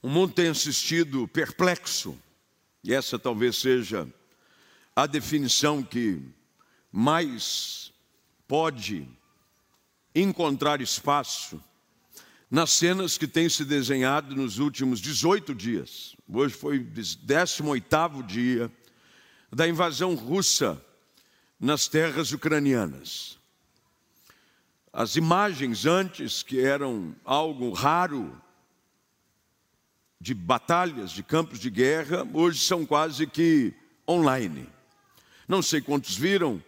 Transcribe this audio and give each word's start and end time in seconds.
O 0.00 0.08
mundo 0.08 0.32
tem 0.32 0.48
assistido 0.48 1.26
perplexo, 1.26 2.16
e 2.84 2.94
essa 2.94 3.18
talvez 3.18 3.56
seja 3.56 4.06
a 4.94 5.06
definição 5.06 5.82
que 5.82 6.22
mais 6.92 7.92
pode 8.46 9.08
encontrar 10.14 10.80
espaço 10.80 11.62
nas 12.48 12.70
cenas 12.70 13.18
que 13.18 13.26
têm 13.26 13.48
se 13.48 13.64
desenhado 13.64 14.36
nos 14.36 14.58
últimos 14.58 15.00
18 15.00 15.52
dias. 15.52 16.16
Hoje 16.28 16.54
foi 16.54 16.78
o 16.78 16.84
18º 16.84 18.24
dia 18.24 18.70
da 19.52 19.68
invasão 19.68 20.14
russa 20.14 20.80
nas 21.58 21.88
terras 21.88 22.30
ucranianas. 22.30 23.36
As 24.92 25.16
imagens 25.16 25.86
antes, 25.86 26.42
que 26.42 26.60
eram 26.60 27.14
algo 27.24 27.72
raro 27.72 28.40
de 30.20 30.34
batalhas, 30.34 31.10
de 31.12 31.22
campos 31.22 31.58
de 31.60 31.70
guerra, 31.70 32.26
hoje 32.32 32.60
são 32.60 32.84
quase 32.84 33.26
que 33.26 33.72
online. 34.08 34.68
Não 35.46 35.62
sei 35.62 35.80
quantos 35.80 36.16
viram, 36.16 36.62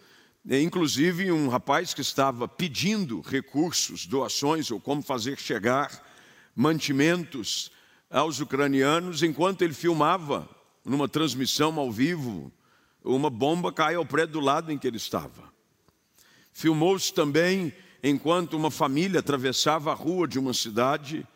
é, 0.49 0.61
inclusive 0.61 1.31
um 1.33 1.49
rapaz 1.49 1.93
que 1.93 2.01
estava 2.01 2.47
pedindo 2.47 3.21
recursos, 3.21 4.07
doações 4.07 4.71
ou 4.71 4.81
como 4.81 5.03
fazer 5.03 5.39
chegar 5.39 5.91
mantimentos 6.55 7.71
aos 8.11 8.41
ucranianos, 8.41 9.23
enquanto 9.23 9.63
ele 9.63 9.75
filmava 9.75 10.49
numa 10.85 11.09
transmissão 11.09 11.79
ao 11.79 11.91
vivo, 11.91 12.53
uma 13.05 13.31
bomba 13.31 13.73
cai 13.73 13.95
ao 13.95 14.07
prédio 14.07 14.35
do 14.35 14.41
lado 14.41 14.73
em 14.73 14.79
que 14.79 14.87
ele 14.87 14.97
estava. 14.97 15.51
Filmou-se 16.53 17.13
também 17.13 17.73
enquanto 18.03 18.55
uma 18.55 18.71
família 18.71 19.21
atravessava 19.21 19.91
a 19.91 19.95
rua 19.95 20.27
de 20.27 20.39
uma 20.39 20.55
cidade 20.55 21.27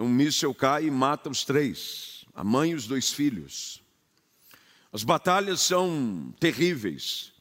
um 0.00 0.08
míssil 0.08 0.54
cai 0.54 0.86
e 0.86 0.90
mata 0.90 1.28
os 1.28 1.44
três, 1.44 2.24
a 2.34 2.42
mãe 2.42 2.70
e 2.70 2.74
os 2.74 2.86
dois 2.86 3.12
filhos. 3.12 3.82
As 4.92 5.04
batalhas 5.04 5.60
são 5.60 6.34
terríveis. 6.40 7.32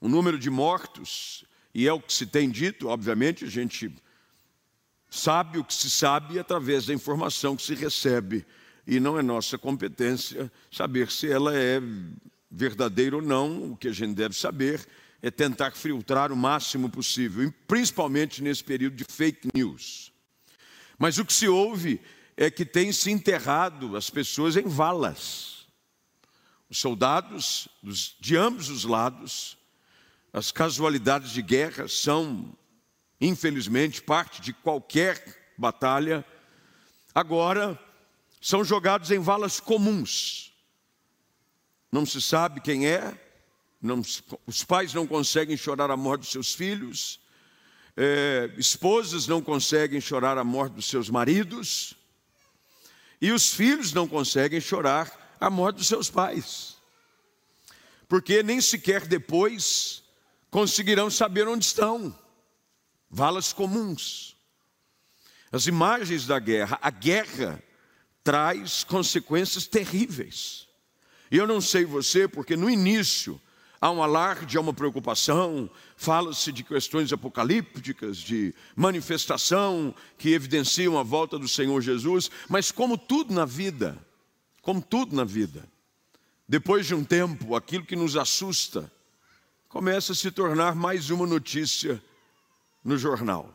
O 0.00 0.08
número 0.08 0.38
de 0.38 0.50
mortos, 0.50 1.44
e 1.74 1.88
é 1.88 1.92
o 1.92 2.00
que 2.00 2.12
se 2.12 2.26
tem 2.26 2.50
dito, 2.50 2.88
obviamente, 2.88 3.44
a 3.44 3.48
gente 3.48 3.90
sabe 5.08 5.58
o 5.58 5.64
que 5.64 5.72
se 5.72 5.88
sabe 5.88 6.38
através 6.38 6.86
da 6.86 6.94
informação 6.94 7.56
que 7.56 7.62
se 7.62 7.74
recebe, 7.74 8.44
e 8.86 9.00
não 9.00 9.18
é 9.18 9.22
nossa 9.22 9.56
competência 9.56 10.52
saber 10.70 11.10
se 11.10 11.30
ela 11.30 11.56
é 11.56 11.80
verdadeira 12.50 13.16
ou 13.16 13.22
não. 13.22 13.72
O 13.72 13.76
que 13.76 13.88
a 13.88 13.92
gente 13.92 14.14
deve 14.14 14.36
saber 14.36 14.86
é 15.22 15.30
tentar 15.30 15.72
filtrar 15.72 16.30
o 16.30 16.36
máximo 16.36 16.90
possível, 16.90 17.52
principalmente 17.66 18.42
nesse 18.42 18.62
período 18.62 18.96
de 18.96 19.04
fake 19.04 19.48
news. 19.54 20.12
Mas 20.98 21.18
o 21.18 21.24
que 21.24 21.32
se 21.32 21.48
ouve 21.48 22.00
é 22.36 22.50
que 22.50 22.64
tem 22.64 22.92
se 22.92 23.10
enterrado 23.10 23.96
as 23.96 24.10
pessoas 24.10 24.56
em 24.56 24.66
valas. 24.66 25.66
Os 26.68 26.78
soldados 26.78 27.68
de 28.20 28.36
ambos 28.36 28.68
os 28.68 28.84
lados, 28.84 29.56
as 30.32 30.50
casualidades 30.50 31.30
de 31.30 31.42
guerra 31.42 31.86
são, 31.86 32.52
infelizmente, 33.20 34.02
parte 34.02 34.40
de 34.40 34.52
qualquer 34.52 35.52
batalha. 35.56 36.24
Agora, 37.14 37.78
são 38.40 38.64
jogados 38.64 39.10
em 39.10 39.18
valas 39.18 39.60
comuns. 39.60 40.52
Não 41.92 42.04
se 42.04 42.20
sabe 42.20 42.60
quem 42.60 42.86
é, 42.86 43.16
não, 43.80 44.02
os 44.46 44.64
pais 44.64 44.92
não 44.92 45.06
conseguem 45.06 45.56
chorar 45.56 45.90
a 45.90 45.96
morte 45.96 46.22
dos 46.22 46.32
seus 46.32 46.54
filhos, 46.54 47.20
é, 47.96 48.52
esposas 48.56 49.26
não 49.26 49.40
conseguem 49.40 50.00
chorar 50.00 50.36
a 50.38 50.44
morte 50.44 50.74
dos 50.74 50.86
seus 50.86 51.08
maridos, 51.08 51.94
e 53.20 53.30
os 53.32 53.54
filhos 53.54 53.92
não 53.92 54.08
conseguem 54.08 54.60
chorar 54.60 55.36
a 55.40 55.48
morte 55.48 55.76
dos 55.76 55.86
seus 55.86 56.10
pais, 56.10 56.76
porque 58.08 58.42
nem 58.42 58.60
sequer 58.60 59.06
depois 59.06 60.02
conseguirão 60.50 61.10
saber 61.10 61.48
onde 61.48 61.64
estão. 61.64 62.16
Valas 63.10 63.52
comuns. 63.52 64.36
As 65.50 65.66
imagens 65.66 66.26
da 66.26 66.38
guerra, 66.38 66.78
a 66.82 66.90
guerra 66.90 67.62
traz 68.24 68.82
consequências 68.82 69.66
terríveis. 69.66 70.66
E 71.30 71.36
eu 71.36 71.46
não 71.46 71.60
sei 71.60 71.84
você, 71.84 72.26
porque 72.26 72.56
no 72.56 72.68
início 72.68 73.40
há 73.84 73.90
um 73.90 74.02
alarde, 74.02 74.56
há 74.56 74.62
uma 74.62 74.72
preocupação, 74.72 75.68
fala-se 75.94 76.50
de 76.50 76.64
questões 76.64 77.12
apocalípticas, 77.12 78.16
de 78.16 78.54
manifestação 78.74 79.94
que 80.16 80.32
evidenciam 80.32 80.98
a 80.98 81.02
volta 81.02 81.38
do 81.38 81.46
Senhor 81.46 81.82
Jesus, 81.82 82.30
mas 82.48 82.72
como 82.72 82.96
tudo 82.96 83.34
na 83.34 83.44
vida, 83.44 83.98
como 84.62 84.80
tudo 84.80 85.14
na 85.14 85.22
vida, 85.22 85.68
depois 86.48 86.86
de 86.86 86.94
um 86.94 87.04
tempo, 87.04 87.54
aquilo 87.54 87.84
que 87.84 87.94
nos 87.94 88.16
assusta 88.16 88.90
começa 89.68 90.12
a 90.12 90.16
se 90.16 90.30
tornar 90.30 90.74
mais 90.74 91.10
uma 91.10 91.26
notícia 91.26 92.02
no 92.82 92.96
jornal. 92.96 93.52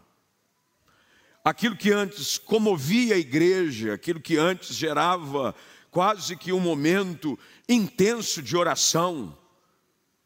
Aquilo 1.43 1.75
que 1.75 1.91
antes 1.91 2.37
comovia 2.37 3.15
a 3.15 3.17
igreja, 3.17 3.95
aquilo 3.95 4.21
que 4.21 4.37
antes 4.37 4.75
gerava 4.75 5.55
quase 5.89 6.37
que 6.37 6.53
um 6.53 6.59
momento 6.59 7.39
intenso 7.67 8.43
de 8.43 8.55
oração, 8.55 9.35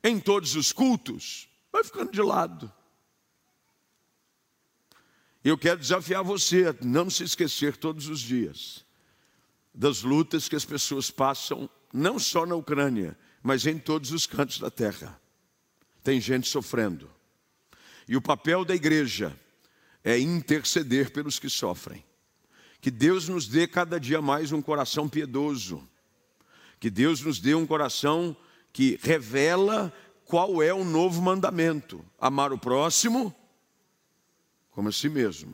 em 0.03 0.19
todos 0.19 0.55
os 0.55 0.71
cultos, 0.71 1.47
vai 1.71 1.83
ficando 1.83 2.11
de 2.11 2.21
lado. 2.21 2.71
Eu 5.43 5.57
quero 5.57 5.79
desafiar 5.79 6.23
você 6.23 6.67
a 6.67 6.85
não 6.85 7.09
se 7.09 7.23
esquecer 7.23 7.77
todos 7.77 8.07
os 8.07 8.19
dias 8.19 8.85
das 9.73 10.03
lutas 10.03 10.47
que 10.47 10.55
as 10.55 10.65
pessoas 10.65 11.09
passam, 11.09 11.69
não 11.91 12.19
só 12.19 12.45
na 12.45 12.55
Ucrânia, 12.55 13.17
mas 13.41 13.65
em 13.65 13.79
todos 13.79 14.11
os 14.11 14.27
cantos 14.27 14.59
da 14.59 14.69
terra. 14.69 15.19
Tem 16.03 16.21
gente 16.21 16.47
sofrendo. 16.47 17.09
E 18.07 18.15
o 18.15 18.21
papel 18.21 18.63
da 18.63 18.75
igreja 18.75 19.37
é 20.03 20.19
interceder 20.19 21.11
pelos 21.11 21.39
que 21.39 21.49
sofrem. 21.49 22.03
Que 22.79 22.91
Deus 22.91 23.27
nos 23.27 23.47
dê 23.47 23.65
cada 23.67 23.99
dia 23.99 24.21
mais 24.21 24.51
um 24.51 24.61
coração 24.61 25.09
piedoso. 25.09 25.87
Que 26.79 26.89
Deus 26.89 27.21
nos 27.21 27.39
dê 27.39 27.55
um 27.55 27.65
coração 27.65 28.35
que 28.73 28.99
revela 29.01 29.93
qual 30.25 30.61
é 30.61 30.73
o 30.73 30.83
novo 30.83 31.21
mandamento: 31.21 32.03
amar 32.19 32.51
o 32.51 32.57
próximo 32.57 33.33
como 34.71 34.89
a 34.89 34.91
si 34.91 35.07
mesmo. 35.07 35.53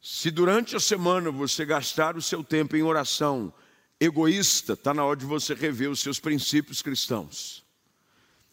Se 0.00 0.30
durante 0.30 0.76
a 0.76 0.80
semana 0.80 1.32
você 1.32 1.64
gastar 1.64 2.16
o 2.16 2.22
seu 2.22 2.44
tempo 2.44 2.76
em 2.76 2.82
oração 2.82 3.52
egoísta, 3.98 4.74
está 4.74 4.94
na 4.94 5.04
hora 5.04 5.18
de 5.18 5.26
você 5.26 5.52
rever 5.52 5.90
os 5.90 5.98
seus 5.98 6.20
princípios 6.20 6.80
cristãos. 6.80 7.64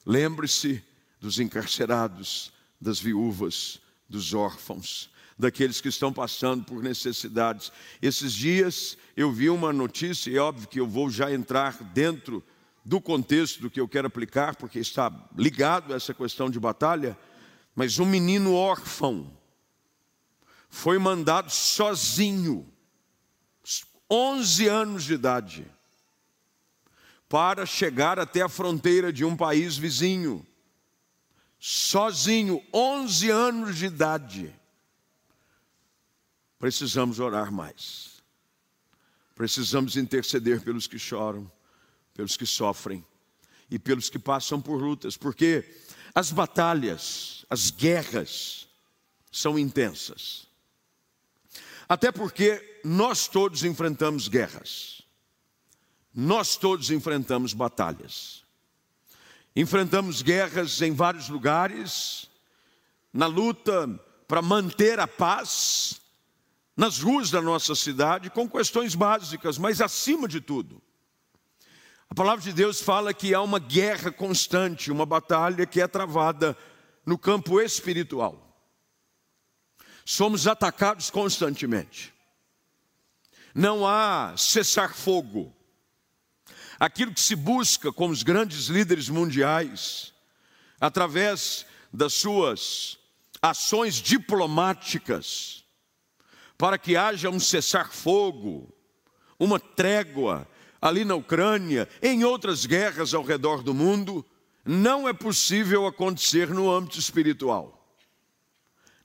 Lembre-se 0.03 0.83
dos 1.19 1.39
encarcerados, 1.39 2.51
das 2.81 2.99
viúvas, 2.99 3.79
dos 4.09 4.33
órfãos, 4.33 5.11
daqueles 5.37 5.79
que 5.79 5.89
estão 5.89 6.11
passando 6.11 6.65
por 6.65 6.81
necessidades. 6.81 7.71
Esses 8.01 8.33
dias 8.33 8.97
eu 9.15 9.31
vi 9.31 9.49
uma 9.49 9.71
notícia, 9.71 10.31
e 10.31 10.37
é 10.37 10.41
óbvio 10.41 10.67
que 10.67 10.79
eu 10.79 10.87
vou 10.87 11.09
já 11.09 11.31
entrar 11.31 11.77
dentro 11.93 12.43
do 12.85 12.99
contexto 12.99 13.61
do 13.61 13.69
que 13.69 13.79
eu 13.79 13.87
quero 13.87 14.07
aplicar, 14.07 14.55
porque 14.55 14.79
está 14.79 15.11
ligado 15.37 15.93
a 15.93 15.95
essa 15.95 16.13
questão 16.13 16.49
de 16.49 16.59
batalha, 16.59 17.17
mas 17.75 17.97
um 17.99 18.05
menino 18.05 18.53
órfão 18.53 19.31
foi 20.69 20.97
mandado 20.97 21.49
sozinho, 21.49 22.67
11 24.09 24.67
anos 24.67 25.03
de 25.05 25.13
idade, 25.13 25.65
para 27.29 27.65
chegar 27.65 28.19
até 28.19 28.41
a 28.41 28.49
fronteira 28.49 29.11
de 29.11 29.23
um 29.23 29.35
país 29.35 29.77
vizinho. 29.77 30.45
Sozinho, 31.59 32.61
11 32.73 33.29
anos 33.29 33.77
de 33.77 33.85
idade. 33.85 34.53
Precisamos 36.59 37.19
orar 37.19 37.51
mais. 37.51 38.21
Precisamos 39.33 39.95
interceder 39.95 40.61
pelos 40.61 40.87
que 40.87 40.99
choram 40.99 41.51
pelos 42.13 42.37
que 42.37 42.45
sofrem 42.45 43.05
e 43.69 43.79
pelos 43.79 44.09
que 44.09 44.19
passam 44.19 44.61
por 44.61 44.81
lutas, 44.81 45.17
porque 45.17 45.65
as 46.13 46.31
batalhas, 46.31 47.45
as 47.49 47.71
guerras 47.71 48.67
são 49.31 49.57
intensas. 49.57 50.47
Até 51.89 52.11
porque 52.11 52.81
nós 52.83 53.27
todos 53.27 53.63
enfrentamos 53.63 54.27
guerras. 54.27 55.01
Nós 56.13 56.55
todos 56.55 56.91
enfrentamos 56.91 57.53
batalhas. 57.53 58.43
Enfrentamos 59.55 60.21
guerras 60.21 60.81
em 60.81 60.93
vários 60.93 61.29
lugares, 61.29 62.29
na 63.11 63.25
luta 63.25 63.87
para 64.27 64.41
manter 64.41 64.99
a 64.99 65.07
paz, 65.07 66.01
nas 66.75 66.99
ruas 66.99 67.29
da 67.29 67.41
nossa 67.41 67.75
cidade, 67.75 68.29
com 68.29 68.49
questões 68.49 68.95
básicas, 68.95 69.57
mas 69.57 69.81
acima 69.81 70.27
de 70.27 70.41
tudo, 70.41 70.81
a 72.13 72.15
palavra 72.15 72.43
de 72.43 72.53
Deus 72.53 72.79
fala 72.79 73.11
que 73.11 73.33
há 73.33 73.41
uma 73.41 73.57
guerra 73.57 74.11
constante, 74.11 74.91
uma 74.91 75.03
batalha 75.03 75.65
que 75.65 75.81
é 75.81 75.87
travada 75.87 76.55
no 77.03 77.17
campo 77.17 77.59
espiritual. 77.59 78.55
Somos 80.05 80.45
atacados 80.45 81.09
constantemente. 81.09 82.13
não 83.55 83.83
há 83.87 84.35
cessar 84.37 84.93
fogo. 84.93 85.51
Aquilo 86.79 87.15
que 87.15 87.19
se 87.19 87.35
busca 87.35 87.91
com 87.91 88.09
os 88.09 88.21
grandes 88.21 88.67
líderes 88.67 89.09
mundiais, 89.09 90.13
através 90.79 91.65
das 91.91 92.13
suas 92.13 92.99
ações 93.41 93.95
diplomáticas, 93.95 95.65
para 96.59 96.77
que 96.77 96.95
haja 96.95 97.31
um 97.31 97.39
cessar-fogo, 97.39 98.71
uma 99.39 99.59
trégua 99.59 100.47
ali 100.83 101.05
na 101.05 101.15
Ucrânia, 101.15 101.87
em 102.01 102.25
outras 102.25 102.65
guerras 102.65 103.13
ao 103.13 103.23
redor 103.23 103.63
do 103.63 103.73
mundo, 103.73 104.25
não 104.65 105.07
é 105.07 105.13
possível 105.13 105.87
acontecer 105.87 106.49
no 106.49 106.69
âmbito 106.69 106.99
espiritual. 106.99 107.97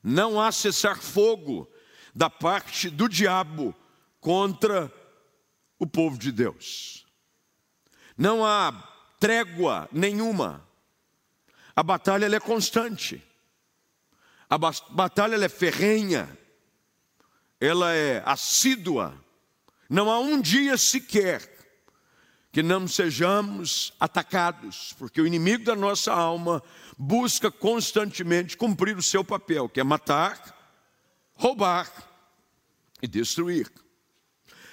Não 0.03 0.41
há 0.41 0.51
cessar-fogo 0.51 1.71
da 2.13 2.29
parte 2.29 2.91
do 2.91 3.09
diabo 3.09 3.73
contra 4.21 4.93
o 5.79 5.87
povo 5.87 6.19
de 6.19 6.33
Deus. 6.33 7.07
Não 8.17 8.45
há 8.45 8.73
trégua 9.21 9.89
nenhuma. 9.93 10.67
A 11.77 11.83
batalha 11.85 12.27
é 12.27 12.41
constante. 12.41 13.23
A 14.51 14.59
batalha 14.59 15.37
é 15.45 15.49
ferrenha. 15.49 16.29
Ela 17.61 17.95
é 17.95 18.21
assídua. 18.27 19.15
Não 19.89 20.11
há 20.11 20.19
um 20.19 20.41
dia 20.41 20.77
sequer 20.77 21.57
que 22.59 22.63
não 22.65 22.89
sejamos 22.89 23.93
atacados, 24.01 24.93
porque 24.99 25.21
o 25.21 25.27
inimigo 25.29 25.63
da 25.63 25.77
nossa 25.77 26.13
alma 26.13 26.61
busca 26.99 27.53
constantemente 27.53 28.57
cumprir 28.57 28.97
o 28.97 29.03
seu 29.03 29.23
papel, 29.23 29.69
que 29.69 29.79
é 29.79 29.85
matar, 29.85 30.77
roubar 31.35 31.89
e 33.01 33.07
destruir. 33.07 33.71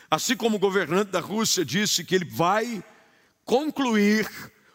Assim 0.10 0.36
como 0.36 0.58
o 0.58 0.60
governante 0.60 1.12
da 1.12 1.20
Rússia 1.20 1.64
disse 1.64 2.04
que 2.04 2.16
ele 2.16 2.26
vai 2.26 2.84
concluir 3.44 4.28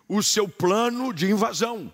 o 0.06 0.22
seu 0.22 0.48
plano 0.48 1.12
de 1.12 1.28
invasão. 1.28 1.92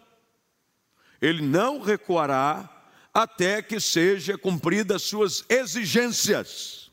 Ele 1.19 1.41
não 1.41 1.81
recuará 1.81 2.69
até 3.15 3.63
que 3.63 3.81
seja 3.81 4.37
cumpridas 4.37 5.01
suas 5.05 5.47
exigências. 5.49 6.91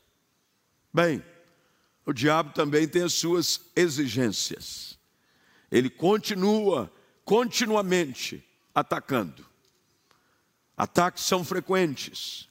Bem, 0.94 1.22
o 2.06 2.12
diabo 2.12 2.52
também 2.52 2.86
tem 2.86 3.02
as 3.02 3.14
suas 3.14 3.60
exigências. 3.74 4.98
Ele 5.70 5.88
continua 5.88 6.92
continuamente 7.24 8.44
atacando. 8.74 9.44
Ataques 10.76 11.24
são 11.24 11.44
frequentes. 11.44 12.48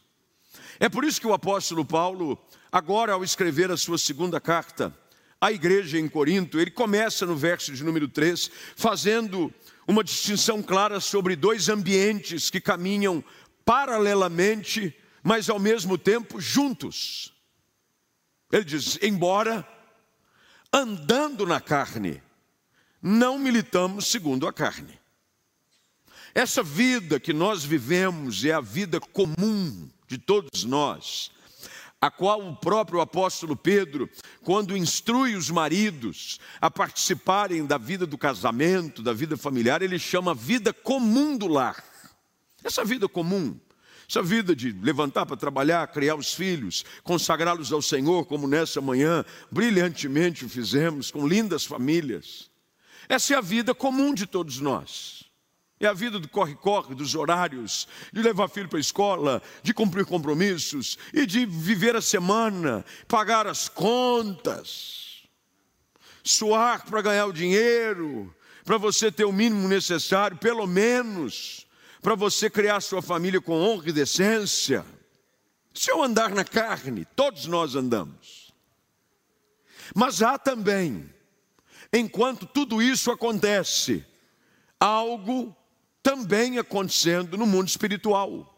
É 0.80 0.90
por 0.90 1.04
isso 1.04 1.22
que 1.22 1.28
o 1.28 1.34
apóstolo 1.34 1.86
Paulo, 1.86 2.38
agora 2.72 3.14
ao 3.14 3.24
escrever 3.24 3.70
a 3.72 3.78
sua 3.78 3.98
segunda 3.98 4.40
carta 4.40 4.96
à 5.40 5.52
igreja 5.52 6.00
em 6.00 6.08
Corinto, 6.08 6.60
ele 6.60 6.72
começa 6.72 7.26
no 7.26 7.36
verso 7.36 7.74
de 7.74 7.84
número 7.84 8.08
3, 8.08 8.50
fazendo 8.76 9.54
uma 9.86 10.04
distinção 10.04 10.64
clara 10.64 11.02
sobre 11.02 11.36
dois 11.36 11.68
ambientes 11.68 12.50
que 12.50 12.62
caminham 12.62 13.24
paralelamente, 13.66 14.96
mas 15.22 15.50
ao 15.50 15.60
mesmo 15.60 15.98
tempo 15.98 16.40
juntos. 16.40 17.33
Ele 18.54 18.64
diz: 18.64 19.00
embora 19.02 19.68
andando 20.72 21.44
na 21.44 21.60
carne, 21.60 22.22
não 23.02 23.40
militamos 23.40 24.06
segundo 24.06 24.48
a 24.48 24.54
carne. 24.54 25.00
Essa 26.36 26.62
vida 26.62 27.20
que 27.20 27.34
nós 27.34 27.64
vivemos 27.64 28.46
é 28.46 28.52
a 28.52 28.62
vida 28.62 29.00
comum 29.00 29.90
de 30.08 30.20
todos 30.20 30.64
nós, 30.66 31.32
a 32.00 32.12
qual 32.12 32.48
o 32.48 32.56
próprio 32.56 33.02
apóstolo 33.02 33.56
Pedro, 33.56 34.08
quando 34.44 34.78
instrui 34.78 35.36
os 35.36 35.50
maridos 35.50 36.40
a 36.62 36.70
participarem 36.70 37.66
da 37.66 37.80
vida 37.80 38.06
do 38.06 38.20
casamento, 38.20 39.02
da 39.02 39.14
vida 39.14 39.36
familiar, 39.36 39.82
ele 39.82 39.98
chama 39.98 40.36
vida 40.36 40.72
comum 40.72 41.36
do 41.36 41.48
lar. 41.48 41.84
Essa 42.64 42.86
vida 42.86 43.10
comum 43.10 43.60
essa 44.14 44.22
vida 44.22 44.56
de 44.56 44.72
levantar 44.72 45.26
para 45.26 45.36
trabalhar, 45.36 45.88
criar 45.88 46.14
os 46.14 46.36
filhos, 46.36 46.86
consagrá-los 47.04 47.74
ao 47.74 47.82
Senhor, 47.82 48.28
como 48.28 48.48
nessa 48.48 48.80
manhã, 48.80 49.26
brilhantemente 49.50 50.46
o 50.46 50.50
fizemos, 50.50 51.10
com 51.10 51.28
lindas 51.28 51.66
famílias. 51.66 52.52
Essa 53.10 53.34
é 53.34 53.38
a 53.38 53.42
vida 53.42 53.74
comum 53.74 54.14
de 54.14 54.28
todos 54.28 54.60
nós. 54.60 55.24
É 55.80 55.88
a 55.88 55.94
vida 55.94 56.20
do 56.20 56.30
corre-corre, 56.30 56.94
dos 56.94 57.16
horários, 57.16 57.88
de 58.14 58.22
levar 58.22 58.50
filho 58.50 58.70
para 58.70 58.78
a 58.78 58.82
escola, 58.82 59.42
de 59.64 59.74
cumprir 59.74 60.06
compromissos 60.06 60.96
e 61.12 61.26
de 61.26 61.44
viver 61.48 61.96
a 61.96 62.02
semana, 62.02 62.86
pagar 63.08 63.48
as 63.48 63.68
contas, 63.68 65.24
suar 66.24 66.86
para 66.86 67.02
ganhar 67.02 67.26
o 67.26 67.34
dinheiro, 67.34 68.34
para 68.64 68.78
você 68.78 69.12
ter 69.12 69.26
o 69.26 69.34
mínimo 69.34 69.68
necessário, 69.68 70.38
pelo 70.38 70.68
menos 70.68 71.63
para 72.04 72.16
você 72.16 72.50
criar 72.50 72.82
sua 72.82 73.02
família 73.02 73.40
com 73.40 73.54
honra 73.54 73.88
e 73.88 73.94
decência. 73.94 74.86
Se 75.74 75.90
eu 75.90 76.04
andar 76.04 76.32
na 76.32 76.44
carne, 76.44 77.06
todos 77.16 77.46
nós 77.46 77.76
andamos. 77.76 78.54
Mas 79.96 80.22
há 80.22 80.38
também, 80.38 81.10
enquanto 81.94 82.46
tudo 82.46 82.82
isso 82.82 83.10
acontece, 83.10 84.06
algo 84.78 85.56
também 86.04 86.60
acontecendo 86.60 87.38
no 87.38 87.48
mundo 87.48 87.70
espiritual. 87.70 88.50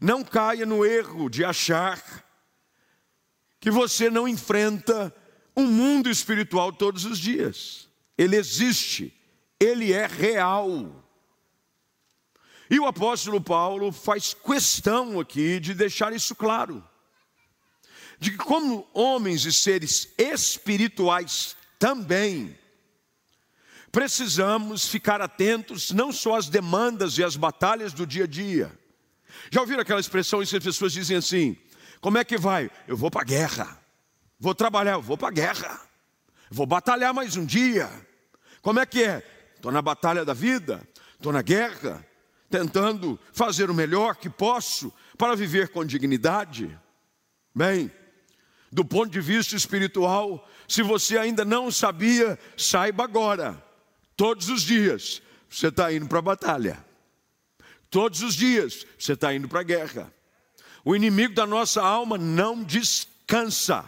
Não 0.00 0.22
caia 0.22 0.64
no 0.64 0.86
erro 0.86 1.28
de 1.28 1.44
achar 1.44 2.00
que 3.58 3.72
você 3.72 4.08
não 4.08 4.28
enfrenta 4.28 5.14
um 5.56 5.66
mundo 5.66 6.08
espiritual 6.08 6.72
todos 6.72 7.04
os 7.04 7.18
dias. 7.18 7.88
Ele 8.16 8.36
existe, 8.36 9.12
ele 9.58 9.92
é 9.92 10.06
real. 10.06 10.99
E 12.70 12.78
o 12.78 12.86
apóstolo 12.86 13.40
Paulo 13.40 13.90
faz 13.90 14.32
questão 14.32 15.18
aqui 15.18 15.58
de 15.58 15.74
deixar 15.74 16.12
isso 16.12 16.36
claro. 16.36 16.82
De 18.16 18.30
que, 18.30 18.36
como 18.36 18.88
homens 18.94 19.44
e 19.44 19.52
seres 19.52 20.08
espirituais 20.16 21.56
também, 21.80 22.56
precisamos 23.90 24.86
ficar 24.86 25.20
atentos 25.20 25.90
não 25.90 26.12
só 26.12 26.36
às 26.36 26.48
demandas 26.48 27.18
e 27.18 27.24
às 27.24 27.34
batalhas 27.34 27.92
do 27.92 28.06
dia 28.06 28.22
a 28.22 28.28
dia. 28.28 28.78
Já 29.50 29.60
ouviram 29.62 29.80
aquela 29.80 29.98
expressão 29.98 30.40
em 30.40 30.46
que 30.46 30.56
as 30.56 30.62
pessoas 30.62 30.92
dizem 30.92 31.16
assim: 31.16 31.56
como 32.00 32.18
é 32.18 32.24
que 32.24 32.38
vai? 32.38 32.70
Eu 32.86 32.96
vou 32.96 33.10
para 33.10 33.22
a 33.22 33.24
guerra. 33.24 33.82
Vou 34.38 34.54
trabalhar, 34.54 34.92
eu 34.92 35.02
vou 35.02 35.18
para 35.18 35.28
a 35.28 35.32
guerra. 35.32 35.80
Vou 36.48 36.66
batalhar 36.66 37.12
mais 37.12 37.36
um 37.36 37.44
dia. 37.44 37.90
Como 38.62 38.78
é 38.78 38.86
que 38.86 39.02
é? 39.02 39.26
Estou 39.56 39.72
na 39.72 39.82
batalha 39.82 40.24
da 40.24 40.34
vida, 40.34 40.86
estou 41.16 41.32
na 41.32 41.42
guerra, 41.42 42.06
tentando 42.50 43.18
fazer 43.32 43.70
o 43.70 43.74
melhor 43.74 44.16
que 44.16 44.28
posso 44.28 44.92
para 45.16 45.36
viver 45.36 45.68
com 45.68 45.84
dignidade. 45.84 46.76
Bem, 47.54 47.90
do 48.70 48.84
ponto 48.84 49.10
de 49.10 49.20
vista 49.20 49.54
espiritual, 49.54 50.46
se 50.68 50.82
você 50.82 51.16
ainda 51.16 51.44
não 51.44 51.70
sabia, 51.70 52.38
saiba 52.56 53.04
agora. 53.04 53.62
Todos 54.16 54.48
os 54.48 54.62
dias 54.62 55.22
você 55.48 55.68
está 55.68 55.92
indo 55.92 56.06
para 56.06 56.18
a 56.18 56.22
batalha. 56.22 56.84
Todos 57.88 58.22
os 58.22 58.34
dias 58.34 58.86
você 58.98 59.14
está 59.14 59.34
indo 59.34 59.48
para 59.48 59.60
a 59.60 59.64
guerra. 59.64 60.12
O 60.84 60.94
inimigo 60.94 61.34
da 61.34 61.46
nossa 61.46 61.82
alma 61.82 62.18
não 62.18 62.62
descansa. 62.62 63.84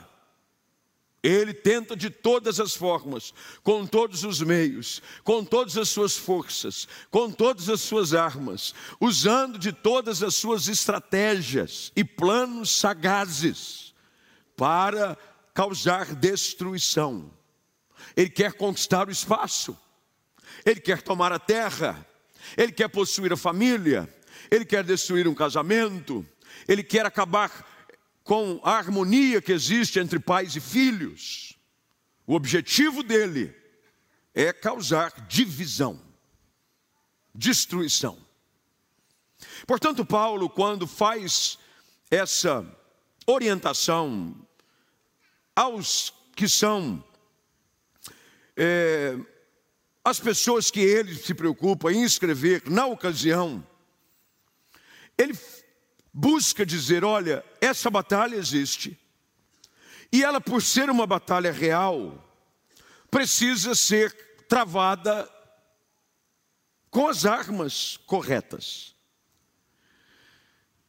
Ele 1.22 1.54
tenta 1.54 1.94
de 1.94 2.10
todas 2.10 2.58
as 2.58 2.74
formas, 2.74 3.32
com 3.62 3.86
todos 3.86 4.24
os 4.24 4.40
meios, 4.40 5.00
com 5.22 5.44
todas 5.44 5.76
as 5.76 5.88
suas 5.88 6.16
forças, 6.16 6.88
com 7.10 7.30
todas 7.30 7.68
as 7.68 7.80
suas 7.80 8.12
armas, 8.12 8.74
usando 9.00 9.56
de 9.56 9.72
todas 9.72 10.20
as 10.22 10.34
suas 10.34 10.66
estratégias 10.66 11.92
e 11.94 12.02
planos 12.02 12.70
sagazes 12.70 13.94
para 14.56 15.16
causar 15.54 16.14
destruição. 16.14 17.30
Ele 18.16 18.30
quer 18.30 18.54
conquistar 18.54 19.06
o 19.06 19.12
espaço, 19.12 19.78
ele 20.66 20.80
quer 20.80 21.02
tomar 21.02 21.32
a 21.32 21.38
terra, 21.38 22.04
ele 22.56 22.72
quer 22.72 22.88
possuir 22.88 23.32
a 23.32 23.36
família, 23.36 24.12
ele 24.50 24.64
quer 24.64 24.82
destruir 24.82 25.28
um 25.28 25.34
casamento, 25.34 26.26
ele 26.66 26.82
quer 26.82 27.06
acabar 27.06 27.71
com 28.24 28.60
a 28.62 28.72
harmonia 28.72 29.42
que 29.42 29.52
existe 29.52 29.98
entre 29.98 30.18
pais 30.18 30.54
e 30.54 30.60
filhos. 30.60 31.58
O 32.26 32.34
objetivo 32.34 33.02
dele 33.02 33.54
é 34.34 34.52
causar 34.52 35.26
divisão, 35.26 36.00
destruição. 37.34 38.18
Portanto, 39.66 40.04
Paulo, 40.04 40.48
quando 40.48 40.86
faz 40.86 41.58
essa 42.10 42.64
orientação 43.26 44.34
aos 45.54 46.12
que 46.34 46.48
são 46.48 47.04
é, 48.56 49.16
as 50.04 50.18
pessoas 50.18 50.70
que 50.70 50.80
ele 50.80 51.14
se 51.14 51.34
preocupa 51.34 51.92
em 51.92 52.02
escrever 52.02 52.62
na 52.68 52.86
ocasião, 52.86 53.66
ele 55.16 55.34
busca 56.12 56.66
dizer: 56.66 57.04
olha, 57.04 57.44
essa 57.60 57.90
batalha 57.90 58.36
existe, 58.36 58.98
E 60.12 60.22
ela, 60.22 60.40
por 60.40 60.60
ser 60.60 60.90
uma 60.90 61.06
batalha 61.06 61.50
real, 61.50 62.22
precisa 63.10 63.74
ser 63.74 64.12
travada 64.46 65.28
com 66.90 67.08
as 67.08 67.24
armas 67.24 67.96
corretas. 68.06 68.94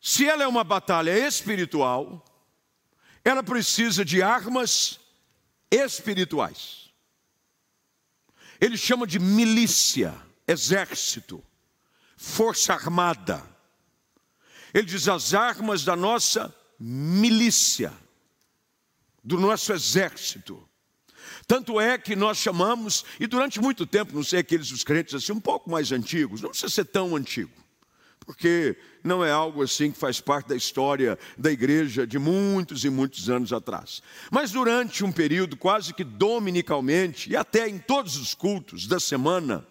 Se 0.02 0.28
ela 0.28 0.44
é 0.44 0.48
uma 0.48 0.66
batalha 0.66 1.18
espiritual, 1.18 2.26
ela 3.24 3.42
precisa 3.42 4.04
de 4.04 4.22
armas 4.22 5.00
espirituais. 5.72 6.90
Ele 8.60 8.78
chama 8.78 9.08
de 9.08 9.18
milícia, 9.18 10.14
exército, 10.46 11.42
força 12.18 12.74
armada. 12.74 13.53
Ele 14.74 14.86
diz 14.86 15.08
as 15.08 15.34
armas 15.34 15.84
da 15.84 15.96
nossa 15.96 16.54
milícia, 16.80 17.94
do 19.24 19.40
nosso 19.40 19.72
exército. 19.72 20.68
Tanto 21.48 21.80
é 21.80 21.98
que 21.98 22.16
nós 22.16 22.38
chamamos, 22.38 23.06
e 23.20 23.28
durante 23.28 23.62
muito 23.62 23.86
tempo, 23.86 24.16
não 24.16 24.24
sei 24.24 24.40
aqueles 24.40 24.72
os 24.72 24.84
crentes 24.84 25.14
assim, 25.14 25.32
um 25.32 25.40
pouco 25.40 25.70
mais 25.70 25.92
antigos, 25.92 26.42
não 26.42 26.50
precisa 26.50 26.72
ser 26.72 26.86
tão 26.86 27.16
antigo, 27.16 27.52
porque 28.26 28.78
não 29.04 29.24
é 29.24 29.32
algo 29.32 29.62
assim 29.62 29.92
que 29.92 30.00
faz 30.00 30.20
parte 30.20 30.48
da 30.48 30.56
história 30.56 31.20
da 31.38 31.52
igreja 31.52 32.08
de 32.08 32.18
muitos 32.18 32.84
e 32.86 32.90
muitos 32.90 33.30
anos 33.30 33.54
atrás. 33.54 34.02
Mas 34.32 34.52
durante 34.52 35.04
um 35.04 35.12
período, 35.12 35.56
quase 35.58 35.94
que 35.94 36.04
dominicalmente, 36.04 37.30
e 37.30 37.36
até 37.36 37.68
em 37.68 37.78
todos 37.78 38.18
os 38.18 38.34
cultos 38.34 38.88
da 38.88 39.00
semana, 39.00 39.66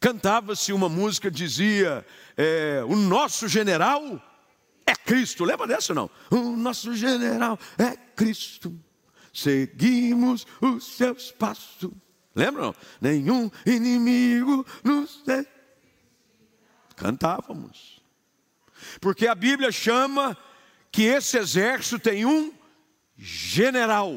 cantava-se 0.00 0.72
uma 0.72 0.88
música 0.88 1.30
dizia: 1.30 2.04
é, 2.36 2.82
O 2.86 2.96
nosso 2.96 3.48
general 3.48 4.20
é 4.86 4.94
Cristo. 4.94 5.44
Lembra 5.44 5.66
dessa 5.66 5.94
não? 5.94 6.10
O 6.30 6.56
nosso 6.56 6.94
general 6.94 7.58
é 7.78 7.96
Cristo 8.14 8.74
seguimos 9.36 10.46
os 10.60 10.96
seus 10.96 11.30
passos. 11.30 11.90
Lembram? 12.34 12.74
Nenhum 13.00 13.50
inimigo 13.64 14.66
nos. 14.82 15.22
Cantávamos. 16.96 18.02
Porque 19.00 19.26
a 19.26 19.34
Bíblia 19.34 19.70
chama 19.70 20.36
que 20.90 21.02
esse 21.02 21.36
exército 21.38 21.98
tem 21.98 22.24
um 22.24 22.52
general. 23.16 24.14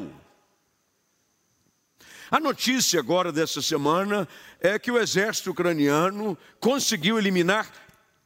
A 2.30 2.38
notícia 2.38 3.00
agora 3.00 3.32
dessa 3.32 3.60
semana 3.60 4.28
é 4.60 4.78
que 4.78 4.90
o 4.90 4.98
exército 4.98 5.50
ucraniano 5.50 6.38
conseguiu 6.60 7.18
eliminar 7.18 7.68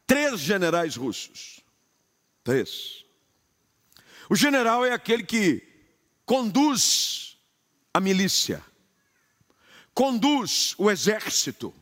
três 0.05 0.39
generais 0.41 0.95
russos. 0.95 1.61
Três. 2.43 3.03
O 4.29 4.35
general 4.35 4.85
é 4.85 4.91
aquele 4.91 5.23
que 5.23 5.63
conduz 6.23 7.37
a 7.91 7.99
milícia, 7.99 8.61
conduz 9.91 10.75
o 10.77 10.91
exército. 10.91 11.73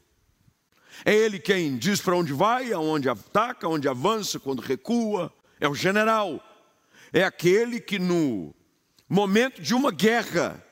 É 1.03 1.13
ele 1.13 1.39
quem 1.39 1.77
diz 1.77 1.99
para 1.99 2.15
onde 2.15 2.31
vai, 2.31 2.71
aonde 2.71 3.09
ataca, 3.09 3.67
aonde 3.67 3.89
avança, 3.89 4.39
quando 4.39 4.61
recua. 4.61 5.33
É 5.59 5.67
o 5.67 5.75
general. 5.75 6.41
É 7.11 7.25
aquele 7.25 7.81
que 7.81 7.99
no 7.99 8.55
momento 9.09 9.61
de 9.61 9.73
uma 9.73 9.91
guerra 9.91 10.63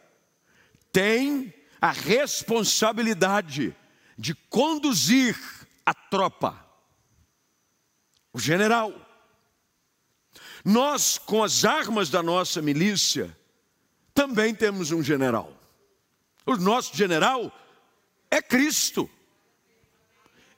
tem 0.91 1.53
a 1.79 1.91
responsabilidade 1.91 3.75
de 4.17 4.35
conduzir 4.35 5.37
a 5.85 5.93
tropa. 5.93 6.63
O 8.33 8.39
general. 8.39 8.93
Nós, 10.63 11.17
com 11.17 11.43
as 11.43 11.65
armas 11.65 12.09
da 12.09 12.21
nossa 12.21 12.61
milícia, 12.61 13.35
também 14.13 14.53
temos 14.53 14.91
um 14.91 15.01
general. 15.01 15.57
O 16.45 16.55
nosso 16.55 16.95
general 16.95 17.51
é 18.29 18.41
Cristo. 18.41 19.09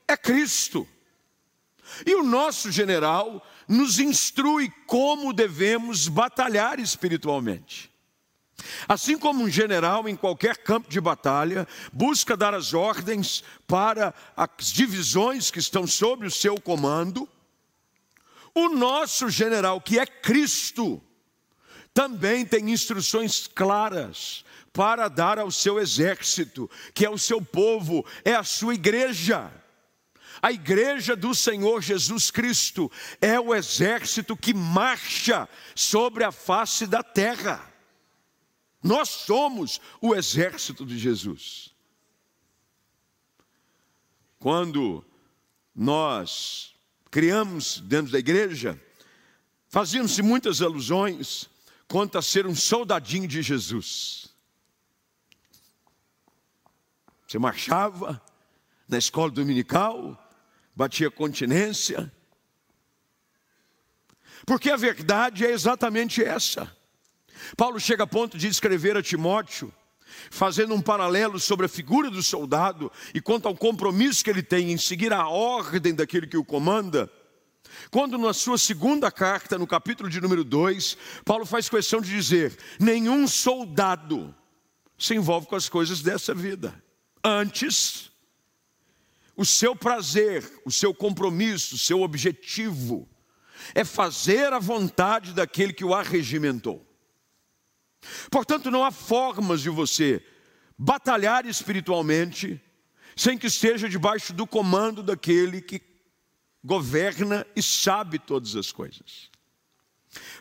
É 0.08 0.18
Cristo. 0.18 0.88
E 2.06 2.16
o 2.16 2.24
nosso 2.24 2.72
general 2.72 3.46
nos 3.68 4.00
instrui 4.00 4.70
como 4.88 5.32
devemos 5.32 6.08
batalhar 6.08 6.80
espiritualmente. 6.80 7.93
Assim 8.88 9.18
como 9.18 9.44
um 9.44 9.50
general 9.50 10.08
em 10.08 10.16
qualquer 10.16 10.58
campo 10.58 10.90
de 10.90 11.00
batalha 11.02 11.68
busca 11.92 12.38
dar 12.38 12.54
as 12.54 12.74
ordens 12.74 13.44
para 13.68 14.14
as 14.36 14.72
divisões 14.72 15.50
que 15.52 15.60
estão 15.60 15.88
sob 15.88 16.26
o 16.26 16.32
seu 16.32 16.60
comando, 16.60 17.28
o 18.54 18.70
nosso 18.70 19.30
general, 19.30 19.82
que 19.82 19.98
é 19.98 20.06
Cristo, 20.06 21.02
também 21.94 22.46
tem 22.46 22.72
instruções 22.72 23.48
claras 23.48 24.44
para 24.72 25.08
dar 25.08 25.38
ao 25.38 25.52
seu 25.52 25.80
exército, 25.80 26.70
que 26.94 27.06
é 27.06 27.10
o 27.10 27.18
seu 27.18 27.42
povo, 27.42 28.06
é 28.26 28.34
a 28.34 28.44
sua 28.44 28.74
igreja. 28.74 29.52
A 30.42 30.52
igreja 30.52 31.16
do 31.16 31.34
Senhor 31.34 31.82
Jesus 31.82 32.30
Cristo 32.32 32.92
é 33.22 33.40
o 33.40 33.54
exército 33.54 34.36
que 34.36 34.54
marcha 34.54 35.48
sobre 35.76 36.24
a 36.24 36.32
face 36.32 36.86
da 36.86 37.02
terra. 37.04 37.73
Nós 38.84 39.08
somos 39.08 39.80
o 40.02 40.14
exército 40.14 40.86
de 40.86 41.00
Jesus. 41.00 41.74
Quando 44.38 45.06
nós 45.74 46.76
criamos 47.10 47.80
dentro 47.80 48.12
da 48.12 48.20
igreja, 48.20 48.80
fazíamos 49.70 50.20
muitas 50.20 50.62
alusões 50.62 51.50
quanto 51.88 52.18
a 52.18 52.22
ser 52.22 52.46
um 52.46 52.54
soldadinho 52.54 53.28
de 53.28 53.42
Jesus. 53.42 54.28
Você 57.26 57.40
marchava 57.40 58.22
na 58.88 58.98
escola 58.98 59.32
dominical, 59.32 60.20
batia 60.76 61.10
continência, 61.10 62.12
porque 64.46 64.70
a 64.70 64.76
verdade 64.76 65.46
é 65.46 65.52
exatamente 65.52 66.22
essa. 66.22 66.83
Paulo 67.56 67.80
chega 67.80 68.04
a 68.04 68.08
ponto 68.08 68.38
de 68.38 68.48
escrever 68.48 68.98
a 68.98 69.04
Timóteo, 69.04 69.74
fazendo 70.30 70.74
um 70.74 70.82
paralelo 70.82 71.40
sobre 71.40 71.66
a 71.66 71.70
figura 71.70 72.10
do 72.10 72.22
soldado 72.22 72.92
e 73.14 73.22
quanto 73.22 73.48
ao 73.48 73.56
compromisso 73.56 74.24
que 74.24 74.30
ele 74.30 74.44
tem 74.44 74.72
em 74.72 74.78
seguir 74.78 75.12
a 75.12 75.28
ordem 75.28 75.94
daquele 75.94 76.28
que 76.28 76.38
o 76.38 76.46
comanda. 76.46 77.10
Quando 77.90 78.18
na 78.18 78.34
sua 78.34 78.58
segunda 78.58 79.12
carta, 79.12 79.58
no 79.58 79.66
capítulo 79.66 80.10
de 80.10 80.22
número 80.22 80.44
2, 80.44 80.98
Paulo 81.26 81.46
faz 81.46 81.70
questão 81.70 82.02
de 82.02 82.10
dizer: 82.10 82.58
nenhum 82.80 83.28
soldado 83.28 84.34
se 84.98 85.16
envolve 85.16 85.48
com 85.48 85.56
as 85.56 85.68
coisas 85.68 86.02
dessa 86.02 86.34
vida. 86.34 86.82
Antes, 87.24 88.12
o 89.36 89.46
seu 89.46 89.76
prazer, 89.76 90.62
o 90.66 90.72
seu 90.72 90.94
compromisso, 90.94 91.76
o 91.76 91.80
seu 91.80 92.02
objetivo 92.02 93.10
é 93.74 93.84
fazer 93.84 94.52
a 94.54 94.60
vontade 94.60 95.34
daquele 95.34 95.74
que 95.74 95.86
o 95.86 95.94
arregimentou. 95.94 96.86
Portanto, 98.30 98.72
não 98.72 98.84
há 98.84 98.92
formas 98.92 99.62
de 99.62 99.70
você 99.70 100.24
batalhar 100.78 101.46
espiritualmente 101.46 102.62
sem 103.16 103.38
que 103.38 103.48
esteja 103.48 103.88
debaixo 103.88 104.34
do 104.34 104.48
comando 104.48 105.04
daquele 105.04 105.62
que 105.62 105.82
governa 106.64 107.46
e 107.56 107.62
sabe 107.62 108.18
todas 108.18 108.56
as 108.56 108.72
coisas. 108.72 109.30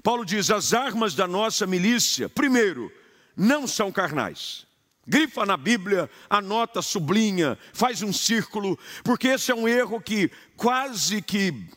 Paulo 0.03 0.25
diz: 0.25 0.51
as 0.51 0.73
armas 0.73 1.15
da 1.15 1.27
nossa 1.27 1.67
milícia, 1.67 2.29
primeiro, 2.29 2.93
não 3.37 3.67
são 3.67 3.91
carnais. 3.91 4.67
Grifa 5.05 5.45
na 5.45 5.57
Bíblia, 5.57 6.09
anota, 6.31 6.81
sublinha, 6.81 7.59
faz 7.73 8.03
um 8.03 8.13
círculo, 8.13 8.79
porque 9.03 9.29
esse 9.29 9.51
é 9.51 9.55
um 9.55 9.67
erro 9.67 10.01
que 10.01 10.31
quase 10.57 11.21
que 11.21 11.69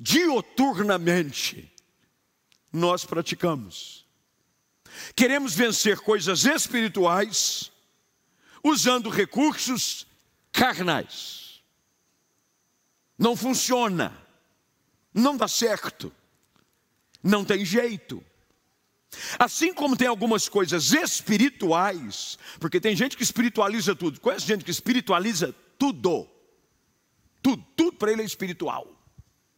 dioturnamente 0.00 1.70
nós 2.72 3.04
praticamos. 3.04 4.07
Queremos 5.14 5.54
vencer 5.54 5.98
coisas 6.00 6.44
espirituais 6.44 7.70
usando 8.62 9.08
recursos 9.08 10.06
carnais. 10.52 11.62
Não 13.18 13.36
funciona. 13.36 14.16
Não 15.12 15.36
dá 15.36 15.48
certo. 15.48 16.12
Não 17.22 17.44
tem 17.44 17.64
jeito. 17.64 18.24
Assim 19.38 19.72
como 19.72 19.96
tem 19.96 20.06
algumas 20.06 20.48
coisas 20.48 20.92
espirituais, 20.92 22.38
porque 22.60 22.80
tem 22.80 22.94
gente 22.94 23.16
que 23.16 23.22
espiritualiza 23.22 23.94
tudo. 23.94 24.20
Conhece 24.20 24.46
gente 24.46 24.64
que 24.64 24.70
espiritualiza 24.70 25.54
tudo. 25.78 26.28
Tudo, 27.42 27.64
tudo 27.76 27.96
para 27.96 28.12
ele 28.12 28.22
é 28.22 28.24
espiritual. 28.24 28.86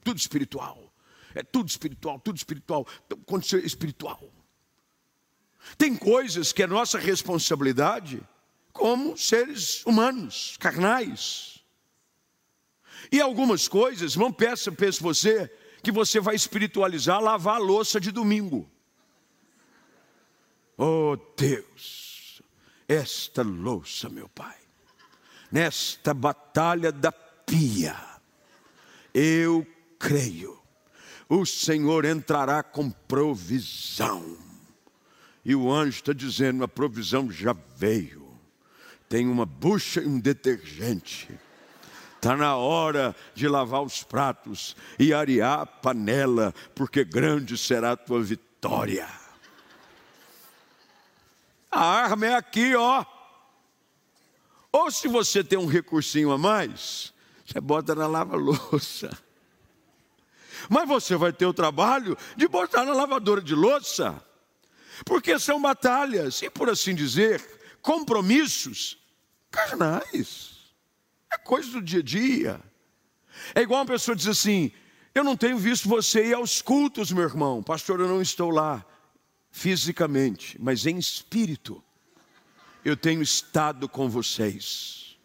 Tudo 0.04 0.18
espiritual. 0.18 0.92
É 1.34 1.42
tudo 1.42 1.68
espiritual, 1.68 2.18
tudo 2.20 2.36
espiritual. 2.36 2.86
Aconteceu 3.10 3.58
espiritual. 3.58 4.20
Tem 5.76 5.96
coisas 5.96 6.52
que 6.52 6.62
é 6.62 6.66
nossa 6.66 6.98
responsabilidade 6.98 8.22
como 8.72 9.16
seres 9.16 9.84
humanos, 9.84 10.56
carnais. 10.58 11.60
E 13.10 13.20
algumas 13.20 13.68
coisas, 13.68 14.16
não 14.16 14.32
peça, 14.32 14.70
pensa 14.70 15.02
você, 15.02 15.50
que 15.82 15.90
você 15.90 16.20
vai 16.20 16.34
espiritualizar 16.34 17.20
lavar 17.20 17.56
a 17.56 17.58
louça 17.58 18.00
de 18.00 18.10
domingo. 18.10 18.70
Oh 20.76 21.16
Deus, 21.36 22.40
esta 22.88 23.42
louça, 23.42 24.08
meu 24.08 24.28
Pai, 24.28 24.56
nesta 25.50 26.14
batalha 26.14 26.90
da 26.90 27.12
pia, 27.12 27.96
eu 29.12 29.66
creio, 29.98 30.58
o 31.28 31.44
Senhor 31.44 32.04
entrará 32.04 32.62
com 32.62 32.90
provisão. 32.90 34.49
E 35.44 35.54
o 35.54 35.72
anjo 35.72 35.98
está 35.98 36.12
dizendo: 36.12 36.64
a 36.64 36.68
provisão 36.68 37.30
já 37.30 37.54
veio. 37.76 38.28
Tem 39.08 39.28
uma 39.28 39.44
bucha 39.44 40.00
e 40.00 40.06
um 40.06 40.20
detergente. 40.20 41.28
Está 42.16 42.36
na 42.36 42.54
hora 42.54 43.16
de 43.34 43.48
lavar 43.48 43.82
os 43.82 44.02
pratos 44.02 44.76
e 44.98 45.14
arear 45.14 45.60
a 45.60 45.66
panela, 45.66 46.54
porque 46.74 47.02
grande 47.02 47.56
será 47.56 47.92
a 47.92 47.96
tua 47.96 48.22
vitória. 48.22 49.08
A 51.70 51.82
arma 51.82 52.26
é 52.26 52.34
aqui, 52.34 52.74
ó. 52.74 53.04
Ou 54.70 54.90
se 54.90 55.08
você 55.08 55.42
tem 55.42 55.58
um 55.58 55.66
recursinho 55.66 56.30
a 56.30 56.38
mais, 56.38 57.12
você 57.44 57.60
bota 57.60 57.94
na 57.94 58.06
lava-louça. 58.06 59.10
Mas 60.68 60.86
você 60.86 61.16
vai 61.16 61.32
ter 61.32 61.46
o 61.46 61.54
trabalho 61.54 62.16
de 62.36 62.46
botar 62.46 62.84
na 62.84 62.92
lavadora 62.92 63.40
de 63.40 63.54
louça. 63.54 64.22
Porque 65.04 65.38
são 65.38 65.60
batalhas 65.60 66.42
e, 66.42 66.50
por 66.50 66.68
assim 66.68 66.94
dizer, 66.94 67.42
compromissos 67.82 68.98
carnais. 69.50 70.74
É 71.32 71.38
coisa 71.38 71.70
do 71.70 71.82
dia 71.82 72.00
a 72.00 72.02
dia. 72.02 72.60
É 73.54 73.62
igual 73.62 73.80
uma 73.80 73.86
pessoa 73.86 74.16
diz 74.16 74.26
assim: 74.26 74.72
Eu 75.14 75.24
não 75.24 75.36
tenho 75.36 75.58
visto 75.58 75.88
você 75.88 76.26
ir 76.28 76.34
aos 76.34 76.60
cultos, 76.60 77.10
meu 77.12 77.24
irmão. 77.24 77.62
Pastor, 77.62 78.00
eu 78.00 78.08
não 78.08 78.20
estou 78.20 78.50
lá 78.50 78.84
fisicamente, 79.50 80.56
mas 80.60 80.86
em 80.86 80.98
espírito. 80.98 81.82
Eu 82.82 82.96
tenho 82.96 83.20
estado 83.20 83.86
com 83.88 84.08
vocês. 84.08 85.18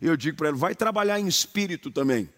Eu 0.00 0.16
digo 0.16 0.36
para 0.36 0.48
ele: 0.48 0.58
vai 0.58 0.74
trabalhar 0.74 1.18
em 1.18 1.26
espírito 1.26 1.90
também 1.90 2.30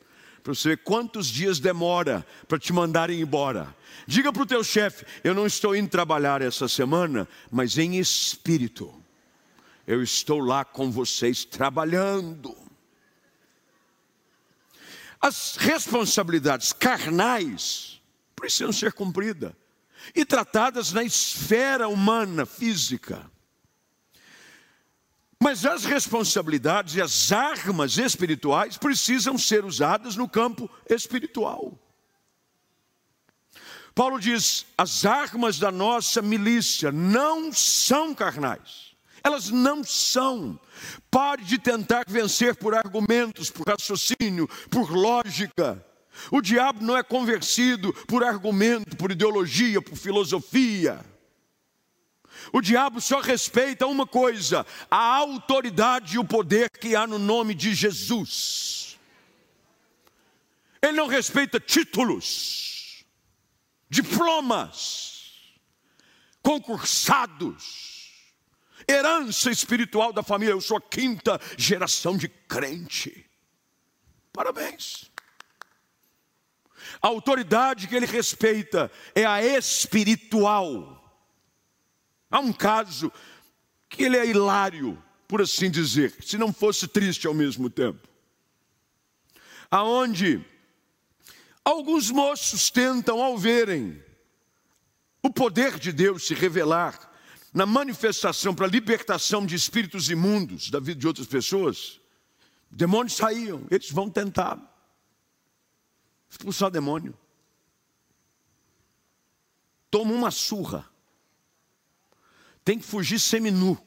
para 0.45 0.55
você 0.55 0.69
ver 0.69 0.79
quantos 0.85 1.27
dias 1.29 1.59
demora 1.59 2.25
para 2.47 2.59
te 2.59 2.71
mandarem 2.71 3.19
embora. 3.19 3.75
Diga 4.07 4.31
para 4.31 4.43
o 4.43 4.47
teu 4.47 4.63
chefe: 4.63 5.07
eu 5.25 5.35
não 5.35 5.47
estou 5.47 5.75
indo 5.75 5.89
trabalhar 5.89 6.43
essa 6.43 6.69
semana, 6.69 7.27
mas 7.51 7.79
em 7.79 7.97
espírito. 7.97 8.95
Eu 9.87 10.03
estou 10.03 10.41
lá 10.41 10.63
com 10.65 10.91
vocês 10.91 11.45
trabalhando. 11.47 12.55
As 15.21 15.57
responsabilidades 15.57 16.75
carnais 16.75 18.03
precisam 18.37 18.73
ser 18.73 18.93
cumpridas 18.93 19.53
e 20.15 20.27
tratadas 20.27 20.93
na 20.93 21.03
esfera 21.03 21.89
humana, 21.89 22.45
física. 22.45 23.31
Mas 25.43 25.67
as 25.67 25.85
responsabilidades 25.85 26.95
e 26.95 27.03
as 27.03 27.33
armas 27.33 27.99
espirituais 27.99 28.77
precisam 28.77 29.37
ser 29.37 29.65
usadas 29.65 30.17
no 30.17 30.29
campo 30.29 30.71
espiritual. 30.89 31.79
Paulo 33.95 34.19
diz: 34.19 34.67
as 34.77 35.05
armas 35.05 35.59
da 35.59 35.71
nossa 35.71 36.21
milícia 36.21 36.91
não 36.91 37.53
são 37.53 38.15
carnais, 38.15 38.95
elas 39.23 39.51
não 39.51 39.85
são. 39.85 40.59
Pare 41.11 41.45
de 41.45 41.59
tentar 41.59 42.05
vencer 42.09 42.57
por 42.57 42.75
argumentos, 42.75 43.51
por 43.51 43.69
raciocínio, 43.69 44.49
por 44.71 44.91
lógica. 44.91 45.85
O 46.31 46.41
diabo 46.41 46.85
não 46.85 46.97
é 46.97 47.03
convencido 47.03 47.93
por 48.07 48.23
argumento, 48.25 48.97
por 48.97 49.11
ideologia, 49.11 49.83
por 49.83 49.97
filosofia. 49.97 51.05
O 52.53 52.61
diabo 52.61 53.01
só 53.01 53.21
respeita 53.21 53.87
uma 53.87 54.07
coisa: 54.07 54.67
a 54.91 55.17
autoridade 55.17 56.17
e 56.17 56.19
o 56.19 56.25
poder 56.25 56.71
que 56.71 56.95
há 56.97 57.07
no 57.07 57.19
nome 57.19 57.55
de 57.55 57.75
Jesus. 57.75 58.99
Ele 60.83 60.93
não 60.93 61.07
respeita 61.07 61.59
títulos, 61.59 63.05
diplomas, 63.89 65.33
concursados, 66.43 68.13
herança 68.87 69.51
espiritual 69.51 70.13
da 70.13 70.23
família. 70.23 70.53
Eu 70.53 70.61
sou 70.61 70.77
a 70.77 70.81
quinta 70.81 71.41
geração 71.57 72.17
de 72.17 72.29
crente. 72.29 73.25
Parabéns. 74.33 75.11
A 77.01 77.09
autoridade 77.09 77.87
que 77.87 77.95
ele 77.95 78.07
respeita 78.07 78.91
é 79.15 79.25
a 79.25 79.43
espiritual. 79.43 81.04
Há 82.35 82.41
um 82.41 82.53
caso 82.53 83.13
que 83.89 84.03
ele 84.03 84.17
é 84.17 84.27
hilário, 84.27 85.01
por 85.29 85.41
assim 85.41 85.71
dizer, 85.71 86.13
se 86.21 86.37
não 86.37 86.53
fosse 86.53 86.89
triste 86.89 87.29
ao 87.29 87.33
mesmo 87.33 87.71
tempo. 87.71 88.09
Aonde 89.71 90.45
alguns 91.65 92.11
moços 92.11 92.71
tentam, 92.71 93.23
ao 93.23 93.39
verem 93.39 94.03
o 95.23 95.31
poder 95.31 95.79
de 95.79 95.93
Deus 95.93 96.27
se 96.27 96.35
revelar 96.35 97.09
na 97.53 97.65
manifestação 97.65 98.53
para 98.53 98.67
a 98.67 98.69
libertação 98.69 99.47
de 99.47 99.55
espíritos 99.55 100.11
imundos 100.11 100.71
da 100.71 100.81
vida 100.81 100.99
de 100.99 101.07
outras 101.07 101.29
pessoas, 101.29 102.01
demônios 102.69 103.15
saíam, 103.15 103.65
eles 103.71 103.93
vão 103.93 104.11
tentar 104.11 104.59
expulsar 106.29 106.69
demônio. 106.69 107.17
Toma 109.89 110.13
uma 110.13 110.33
surra 110.33 110.93
tem 112.65 112.79
que 112.79 112.85
fugir 112.85 113.21
seminu. 113.21 113.79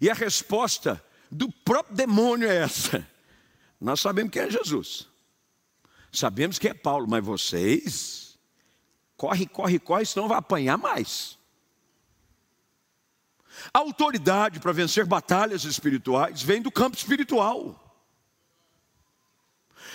E 0.00 0.10
a 0.10 0.14
resposta 0.14 1.02
do 1.30 1.50
próprio 1.50 1.96
demônio 1.96 2.48
é 2.48 2.56
essa: 2.56 3.06
nós 3.80 4.00
sabemos 4.00 4.30
quem 4.30 4.42
é 4.42 4.50
Jesus, 4.50 5.08
sabemos 6.12 6.58
quem 6.58 6.70
é 6.70 6.74
Paulo, 6.74 7.06
mas 7.08 7.24
vocês, 7.24 8.38
corre, 9.16 9.46
corre, 9.46 9.78
corre, 9.78 10.04
senão 10.04 10.28
vai 10.28 10.38
apanhar 10.38 10.76
mais. 10.76 11.38
A 13.74 13.78
autoridade 13.78 14.60
para 14.60 14.72
vencer 14.72 15.04
batalhas 15.04 15.64
espirituais 15.64 16.42
vem 16.42 16.62
do 16.62 16.70
campo 16.70 16.96
espiritual. 16.96 17.86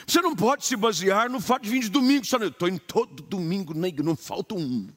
Você 0.05 0.21
não 0.21 0.35
pode 0.35 0.65
se 0.65 0.75
basear 0.75 1.29
no 1.29 1.39
fato 1.39 1.63
de 1.63 1.69
vir 1.69 1.81
de 1.81 1.89
domingo, 1.89 2.25
só 2.25 2.37
estou 2.37 2.67
em 2.67 2.77
todo 2.77 3.23
domingo, 3.23 3.73
não 3.73 4.15
falta 4.15 4.53
um 4.53 4.87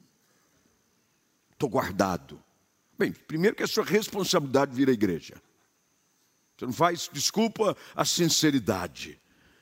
estou 1.59 1.69
guardado. 1.69 2.41
Bem, 2.97 3.11
primeiro 3.11 3.55
que 3.55 3.63
é 3.63 3.67
sua 3.67 3.83
responsabilidade 3.83 4.73
vir 4.73 4.89
à 4.89 4.93
igreja. 4.93 5.35
Você 6.57 6.65
não 6.65 6.73
faz, 6.73 7.09
desculpa, 7.11 7.75
a 7.93 8.05
sinceridade. 8.05 9.21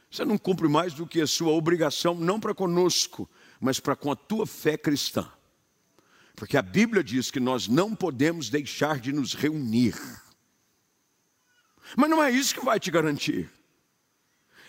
Você 0.10 0.24
não 0.24 0.38
cumpre 0.38 0.68
mais 0.68 0.94
do 0.94 1.08
que 1.08 1.20
a 1.20 1.28
sua 1.28 1.52
obrigação, 1.52 2.16
não 2.16 2.40
para 2.40 2.54
conosco, 2.54 3.30
mas 3.60 3.80
para 3.80 3.96
com 3.96 4.12
a 4.12 4.16
tua 4.16 4.46
fé 4.46 4.78
cristã. 4.78 5.28
Porque 6.36 6.56
a 6.56 6.62
Bíblia 6.62 7.04
diz 7.04 7.32
que 7.32 7.40
nós 7.40 7.68
não 7.68 7.96
podemos 7.96 8.50
deixar 8.50 9.00
de 9.00 9.12
nos 9.12 9.34
reunir. 9.34 9.96
Mas 11.96 12.10
não 12.10 12.24
é 12.24 12.30
isso 12.30 12.54
que 12.54 12.64
vai 12.64 12.80
te 12.80 12.92
garantir. 12.92 13.52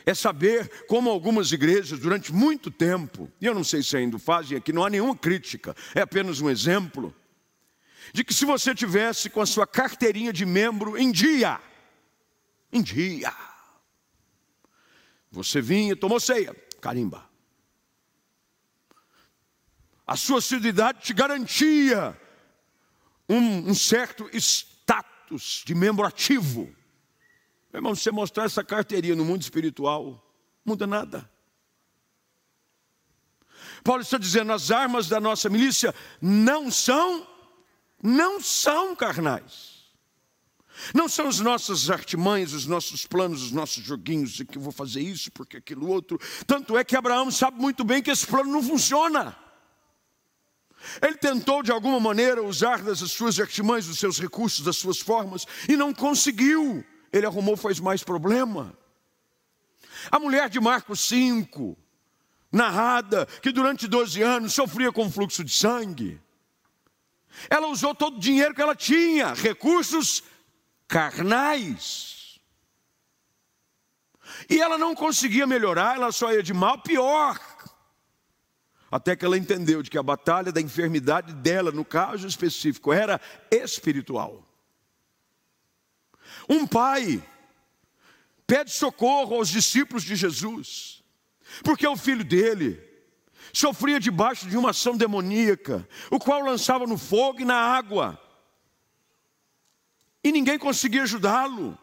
É 0.09 0.15
saber 0.15 0.87
como 0.87 1.11
algumas 1.11 1.53
igrejas, 1.53 1.99
durante 1.99 2.33
muito 2.33 2.71
tempo, 2.71 3.31
e 3.39 3.45
eu 3.45 3.55
não 3.55 3.63
sei 3.63 3.83
se 3.83 3.95
ainda 3.95 4.19
fazem 4.19 4.57
aqui, 4.57 4.73
não 4.73 4.83
há 4.83 4.89
nenhuma 4.89 5.15
crítica, 5.15 5.77
é 5.95 6.01
apenas 6.01 6.41
um 6.41 6.49
exemplo, 6.49 7.15
de 8.15 8.25
que 8.25 8.33
se 8.33 8.47
você 8.47 8.75
tivesse 8.75 9.29
com 9.29 9.43
a 9.43 9.45
sua 9.45 9.67
carteirinha 9.67 10.33
de 10.33 10.47
membro 10.47 10.97
em 10.97 11.13
dia, 11.13 11.61
em 12.73 12.81
dia, 12.81 13.31
você 15.31 15.61
vinha, 15.61 15.95
tomou 15.95 16.19
ceia, 16.19 16.57
carimba. 16.81 17.29
A 20.07 20.17
sua 20.17 20.39
assiduidade 20.39 21.03
te 21.03 21.13
garantia 21.13 22.19
um, 23.29 23.69
um 23.69 23.75
certo 23.75 24.27
status 24.33 25.63
de 25.67 25.75
membro 25.75 26.07
ativo. 26.07 26.75
Meu 27.73 27.79
irmão, 27.79 27.95
você 27.95 28.11
mostrar 28.11 28.45
essa 28.45 28.65
carteirinha 28.65 29.15
no 29.15 29.25
mundo 29.25 29.43
espiritual, 29.43 30.25
muda 30.65 30.87
nada. 30.87 31.31
Paulo 33.85 34.03
está 34.03 34.19
dizendo: 34.19 34.53
as 34.53 34.71
armas 34.71 35.09
da 35.09 35.21
nossa 35.21 35.49
milícia 35.49 35.95
não 36.21 36.71
são 36.71 37.27
não 38.03 38.41
são 38.41 38.95
carnais. 38.95 39.79
Não 40.95 41.09
são 41.09 41.27
as 41.27 41.41
nossas 41.41 41.91
artimanhas, 41.91 42.53
os 42.53 42.65
nossos 42.65 43.05
planos, 43.05 43.43
os 43.43 43.51
nossos 43.51 43.85
joguinhos, 43.85 44.31
de 44.31 44.45
que 44.45 44.57
eu 44.57 44.63
vou 44.63 44.73
fazer 44.73 45.01
isso, 45.01 45.31
porque 45.33 45.57
aquilo 45.57 45.89
outro. 45.89 46.21
Tanto 46.47 46.79
é 46.79 46.85
que 46.85 46.97
Abraão 46.97 47.31
sabe 47.33 47.61
muito 47.61 47.83
bem 47.83 48.01
que 48.01 48.13
esse 48.13 48.25
plano 48.25 48.53
não 48.53 48.63
funciona. 48.63 49.37
Ele 51.03 51.17
tentou 51.17 51.65
de 51.65 51.73
alguma 51.73 51.99
maneira 51.99 52.41
usar 52.41 52.81
das 52.81 53.01
suas 53.11 53.41
artimanhas, 53.41 53.87
dos 53.87 53.99
seus 53.99 54.21
recursos, 54.21 54.65
das 54.65 54.77
suas 54.77 55.01
formas, 55.01 55.45
e 55.69 55.77
não 55.77 55.93
conseguiu. 55.93 56.85
Ele 57.13 57.27
arrumou, 57.27 57.57
faz 57.57 57.81
mais 57.81 58.03
problema. 58.03 58.77
A 60.11 60.19
mulher 60.19 60.49
de 60.49 60.61
Marcos 60.61 61.01
5, 61.01 61.77
narrada 62.53 63.27
que 63.43 63.53
durante 63.53 63.87
12 63.87 64.23
anos 64.23 64.55
sofria 64.55 64.93
com 64.93 65.11
fluxo 65.11 65.45
de 65.45 65.53
sangue. 65.53 66.21
Ela 67.49 67.69
usou 67.69 67.95
todo 67.95 68.17
o 68.17 68.21
dinheiro 68.21 68.55
que 68.55 68.63
ela 68.63 68.75
tinha, 68.75 69.35
recursos 69.35 70.23
carnais. 70.87 72.41
E 74.49 74.61
ela 74.61 74.79
não 74.79 74.95
conseguia 74.95 75.47
melhorar, 75.47 75.97
ela 75.97 76.13
só 76.13 76.33
ia 76.33 76.43
de 76.43 76.55
mal 76.55 76.79
pior. 76.79 77.39
Até 78.91 79.15
que 79.15 79.25
ela 79.25 79.37
entendeu 79.37 79.83
de 79.83 79.91
que 79.91 79.99
a 79.99 80.03
batalha 80.03 80.51
da 80.51 80.61
enfermidade 80.61 81.35
dela, 81.35 81.71
no 81.71 81.85
caso 81.85 82.27
específico, 82.27 82.93
era 82.93 83.21
espiritual. 83.51 84.48
Um 86.49 86.67
pai 86.67 87.23
pede 88.47 88.71
socorro 88.71 89.37
aos 89.37 89.49
discípulos 89.49 90.03
de 90.03 90.17
Jesus, 90.17 91.05
porque 91.63 91.87
o 91.87 91.97
filho 91.97 92.25
dele 92.25 92.83
sofria 93.53 94.01
debaixo 94.01 94.49
de 94.49 94.57
uma 94.57 94.71
ação 94.71 94.97
demoníaca, 94.97 95.87
o 96.11 96.19
qual 96.19 96.41
lançava 96.43 96.87
no 96.87 96.97
fogo 96.97 97.41
e 97.41 97.45
na 97.45 97.57
água, 97.57 98.21
e 100.23 100.33
ninguém 100.33 100.59
conseguia 100.59 101.03
ajudá-lo. 101.03 101.79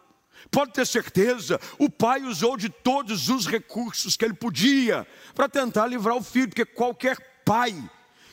Pode 0.51 0.73
ter 0.73 0.85
certeza, 0.85 1.59
o 1.79 1.89
pai 1.89 2.21
usou 2.21 2.55
de 2.55 2.69
todos 2.69 3.29
os 3.29 3.47
recursos 3.47 4.15
que 4.15 4.23
ele 4.23 4.33
podia 4.33 5.07
para 5.33 5.49
tentar 5.49 5.87
livrar 5.87 6.15
o 6.15 6.23
filho, 6.23 6.49
porque 6.49 6.65
qualquer 6.65 7.17
pai 7.43 7.73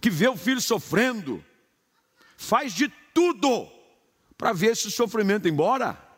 que 0.00 0.10
vê 0.10 0.28
o 0.28 0.36
filho 0.36 0.60
sofrendo 0.60 1.42
faz 2.36 2.72
de 2.72 2.88
tudo 3.14 3.70
para 4.36 4.52
ver 4.52 4.72
esse 4.72 4.90
sofrimento 4.90 5.48
embora. 5.48 6.11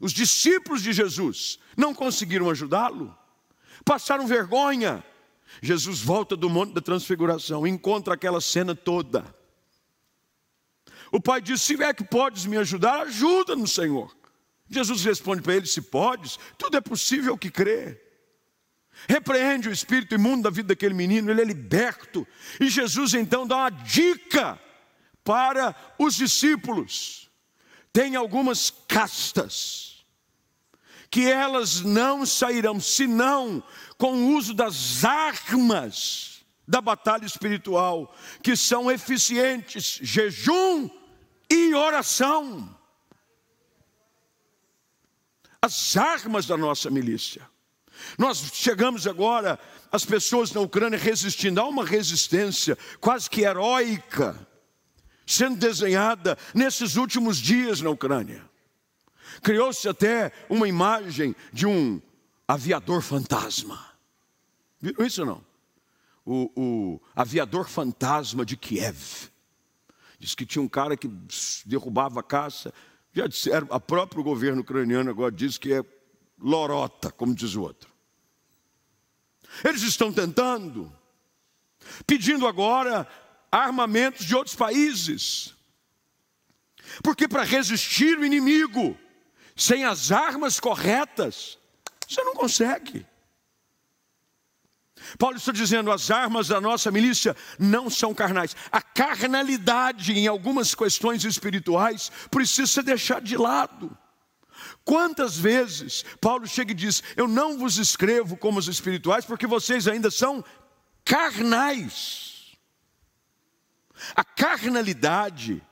Os 0.00 0.12
discípulos 0.12 0.82
de 0.82 0.94
Jesus 0.94 1.58
não 1.76 1.94
conseguiram 1.94 2.48
ajudá-lo, 2.48 3.16
passaram 3.84 4.26
vergonha. 4.26 5.04
Jesus 5.60 6.00
volta 6.00 6.34
do 6.34 6.48
Monte 6.48 6.72
da 6.72 6.80
Transfiguração, 6.80 7.66
encontra 7.66 8.14
aquela 8.14 8.40
cena 8.40 8.74
toda. 8.74 9.34
O 11.12 11.20
pai 11.20 11.42
diz: 11.42 11.60
Se 11.60 11.80
é 11.82 11.92
que 11.92 12.04
podes 12.04 12.46
me 12.46 12.56
ajudar, 12.56 13.02
ajuda-nos, 13.02 13.72
Senhor. 13.72 14.16
Jesus 14.70 15.04
responde 15.04 15.42
para 15.42 15.56
ele: 15.56 15.66
Se 15.66 15.82
podes, 15.82 16.38
tudo 16.56 16.78
é 16.78 16.80
possível 16.80 17.36
que 17.36 17.50
crê. 17.50 18.00
Repreende 19.08 19.68
o 19.68 19.72
espírito 19.72 20.14
imundo 20.14 20.44
da 20.44 20.50
vida 20.50 20.68
daquele 20.68 20.94
menino, 20.94 21.30
ele 21.30 21.42
é 21.42 21.44
liberto. 21.44 22.26
E 22.58 22.68
Jesus 22.68 23.12
então 23.14 23.46
dá 23.46 23.56
uma 23.56 23.70
dica 23.70 24.58
para 25.24 25.74
os 25.98 26.14
discípulos. 26.14 27.30
Tem 27.92 28.14
algumas 28.14 28.70
castas 28.70 29.89
que 31.10 31.28
elas 31.28 31.80
não 31.80 32.24
sairão 32.24 32.78
senão 32.78 33.62
com 33.98 34.12
o 34.12 34.36
uso 34.36 34.54
das 34.54 35.04
armas 35.04 36.44
da 36.66 36.80
batalha 36.80 37.26
espiritual, 37.26 38.14
que 38.42 38.56
são 38.56 38.88
eficientes, 38.88 39.98
jejum 40.02 40.88
e 41.50 41.74
oração. 41.74 42.78
As 45.60 45.96
armas 45.96 46.46
da 46.46 46.56
nossa 46.56 46.88
milícia. 46.88 47.46
Nós 48.16 48.38
chegamos 48.54 49.06
agora, 49.06 49.58
as 49.90 50.04
pessoas 50.04 50.52
na 50.52 50.60
Ucrânia 50.60 50.98
resistindo, 50.98 51.60
há 51.60 51.66
uma 51.66 51.84
resistência 51.84 52.78
quase 53.00 53.28
que 53.28 53.42
heróica, 53.42 54.46
sendo 55.26 55.56
desenhada 55.56 56.38
nesses 56.54 56.94
últimos 56.94 57.36
dias 57.38 57.80
na 57.80 57.90
Ucrânia. 57.90 58.48
Criou-se 59.42 59.88
até 59.88 60.32
uma 60.48 60.68
imagem 60.68 61.34
de 61.52 61.66
um 61.66 62.00
aviador 62.46 63.02
fantasma. 63.02 63.90
Viram 64.80 65.04
isso 65.04 65.24
não? 65.24 65.44
O, 66.24 66.50
o 66.56 67.00
aviador 67.14 67.68
fantasma 67.68 68.44
de 68.44 68.56
Kiev. 68.56 69.30
Diz 70.18 70.34
que 70.34 70.44
tinha 70.44 70.62
um 70.62 70.68
cara 70.68 70.96
que 70.96 71.08
derrubava 71.64 72.20
a 72.20 72.22
caça. 72.22 72.72
Já 73.12 73.26
disseram, 73.26 73.68
a 73.70 73.80
próprio 73.80 74.22
governo 74.22 74.60
ucraniano 74.60 75.10
agora 75.10 75.32
diz 75.32 75.56
que 75.56 75.72
é 75.72 75.84
lorota, 76.38 77.10
como 77.10 77.34
diz 77.34 77.54
o 77.54 77.62
outro. 77.62 77.90
Eles 79.64 79.82
estão 79.82 80.12
tentando, 80.12 80.92
pedindo 82.06 82.46
agora 82.46 83.08
armamentos 83.50 84.26
de 84.26 84.34
outros 84.34 84.54
países. 84.54 85.54
Porque 87.02 87.26
para 87.26 87.42
resistir 87.42 88.18
o 88.18 88.24
inimigo, 88.24 88.96
sem 89.60 89.84
as 89.84 90.10
armas 90.10 90.58
corretas, 90.58 91.58
você 92.08 92.24
não 92.24 92.34
consegue. 92.34 93.06
Paulo 95.18 95.36
está 95.36 95.52
dizendo: 95.52 95.92
as 95.92 96.10
armas 96.10 96.48
da 96.48 96.60
nossa 96.62 96.90
milícia 96.90 97.36
não 97.58 97.90
são 97.90 98.14
carnais. 98.14 98.56
A 98.72 98.80
carnalidade 98.80 100.12
em 100.14 100.26
algumas 100.26 100.74
questões 100.74 101.24
espirituais 101.24 102.10
precisa 102.30 102.66
ser 102.66 102.84
deixada 102.84 103.20
de 103.20 103.36
lado. 103.36 103.94
Quantas 104.82 105.36
vezes 105.36 106.06
Paulo 106.22 106.46
chega 106.46 106.72
e 106.72 106.74
diz: 106.74 107.02
Eu 107.14 107.28
não 107.28 107.58
vos 107.58 107.76
escrevo 107.76 108.38
como 108.38 108.58
os 108.58 108.66
espirituais, 108.66 109.26
porque 109.26 109.46
vocês 109.46 109.86
ainda 109.86 110.10
são 110.10 110.42
carnais. 111.04 112.56
A 114.16 114.24
carnalidade 114.24 115.62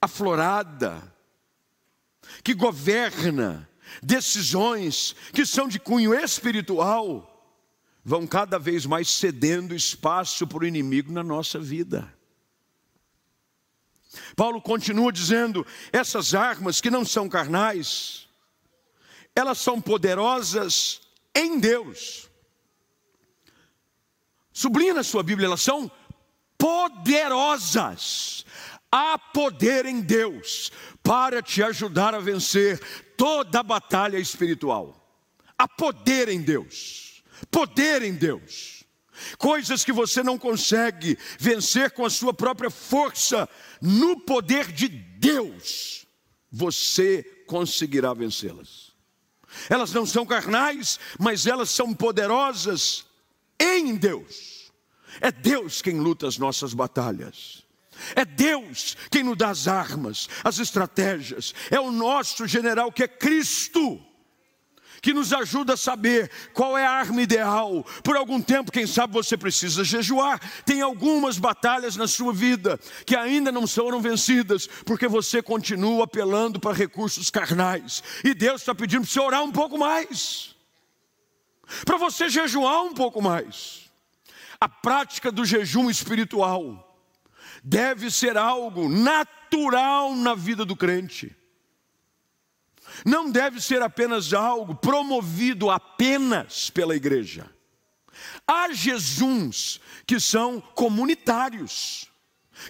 aflorada, 0.00 1.15
que 2.42 2.54
governa 2.54 3.68
decisões 4.02 5.14
que 5.32 5.46
são 5.46 5.68
de 5.68 5.78
cunho 5.78 6.14
espiritual, 6.14 7.32
vão 8.04 8.26
cada 8.26 8.58
vez 8.58 8.86
mais 8.86 9.08
cedendo 9.08 9.74
espaço 9.74 10.46
para 10.46 10.64
o 10.64 10.66
inimigo 10.66 11.12
na 11.12 11.22
nossa 11.22 11.58
vida. 11.58 12.12
Paulo 14.34 14.60
continua 14.60 15.12
dizendo: 15.12 15.66
essas 15.92 16.34
armas 16.34 16.80
que 16.80 16.90
não 16.90 17.04
são 17.04 17.28
carnais, 17.28 18.28
elas 19.34 19.58
são 19.58 19.80
poderosas 19.80 21.00
em 21.34 21.58
Deus. 21.58 22.28
Sublinha 24.52 24.94
na 24.94 25.02
sua 25.02 25.22
Bíblia, 25.22 25.46
elas 25.46 25.60
são 25.60 25.90
poderosas 26.56 28.46
há 28.90 29.18
poder 29.18 29.84
em 29.84 30.00
Deus 30.00 30.70
para 31.06 31.40
te 31.40 31.62
ajudar 31.62 32.14
a 32.14 32.20
vencer 32.20 32.80
toda 33.16 33.60
a 33.60 33.62
batalha 33.62 34.18
espiritual. 34.18 35.02
Há 35.56 35.68
poder 35.68 36.28
em 36.28 36.42
Deus, 36.42 37.22
poder 37.50 38.02
em 38.02 38.12
Deus. 38.12 38.84
Coisas 39.38 39.84
que 39.84 39.92
você 39.92 40.22
não 40.22 40.36
consegue 40.36 41.16
vencer 41.38 41.92
com 41.92 42.04
a 42.04 42.10
sua 42.10 42.34
própria 42.34 42.68
força, 42.68 43.48
no 43.80 44.20
poder 44.20 44.70
de 44.72 44.88
Deus, 44.88 46.06
você 46.50 47.22
conseguirá 47.46 48.12
vencê-las. 48.12 48.92
Elas 49.70 49.92
não 49.92 50.04
são 50.04 50.26
carnais, 50.26 50.98
mas 51.18 51.46
elas 51.46 51.70
são 51.70 51.94
poderosas 51.94 53.06
em 53.58 53.96
Deus. 53.96 54.70
É 55.20 55.32
Deus 55.32 55.80
quem 55.80 55.98
luta 55.98 56.26
as 56.26 56.36
nossas 56.36 56.74
batalhas. 56.74 57.65
É 58.14 58.24
Deus 58.24 58.96
quem 59.10 59.22
nos 59.22 59.36
dá 59.36 59.50
as 59.50 59.68
armas, 59.68 60.28
as 60.44 60.58
estratégias. 60.58 61.54
É 61.70 61.80
o 61.80 61.90
nosso 61.90 62.46
general 62.46 62.92
que 62.92 63.02
é 63.02 63.08
Cristo, 63.08 64.00
que 65.00 65.12
nos 65.12 65.32
ajuda 65.32 65.74
a 65.74 65.76
saber 65.76 66.30
qual 66.52 66.76
é 66.76 66.84
a 66.84 66.90
arma 66.90 67.22
ideal. 67.22 67.84
Por 68.02 68.16
algum 68.16 68.40
tempo, 68.40 68.72
quem 68.72 68.86
sabe 68.86 69.12
você 69.12 69.36
precisa 69.36 69.84
jejuar. 69.84 70.40
Tem 70.64 70.80
algumas 70.80 71.38
batalhas 71.38 71.96
na 71.96 72.08
sua 72.08 72.32
vida 72.32 72.78
que 73.04 73.14
ainda 73.14 73.52
não 73.52 73.66
foram 73.66 74.00
vencidas, 74.00 74.66
porque 74.84 75.06
você 75.06 75.42
continua 75.42 76.04
apelando 76.04 76.58
para 76.58 76.74
recursos 76.74 77.30
carnais. 77.30 78.02
E 78.24 78.34
Deus 78.34 78.62
está 78.62 78.74
pedindo 78.74 79.02
para 79.02 79.12
você 79.12 79.20
orar 79.20 79.42
um 79.42 79.52
pouco 79.52 79.78
mais, 79.78 80.54
para 81.84 81.96
você 81.96 82.28
jejuar 82.28 82.82
um 82.82 82.94
pouco 82.94 83.22
mais. 83.22 83.90
A 84.58 84.68
prática 84.68 85.30
do 85.30 85.44
jejum 85.44 85.90
espiritual 85.90 86.85
deve 87.66 88.12
ser 88.12 88.38
algo 88.38 88.88
natural 88.88 90.14
na 90.14 90.36
vida 90.36 90.64
do 90.64 90.76
crente. 90.76 91.34
Não 93.04 93.28
deve 93.28 93.60
ser 93.60 93.82
apenas 93.82 94.32
algo 94.32 94.76
promovido 94.76 95.68
apenas 95.68 96.70
pela 96.70 96.94
igreja. 96.94 97.50
Há 98.46 98.72
jejuns 98.72 99.80
que 100.06 100.20
são 100.20 100.60
comunitários, 100.60 102.08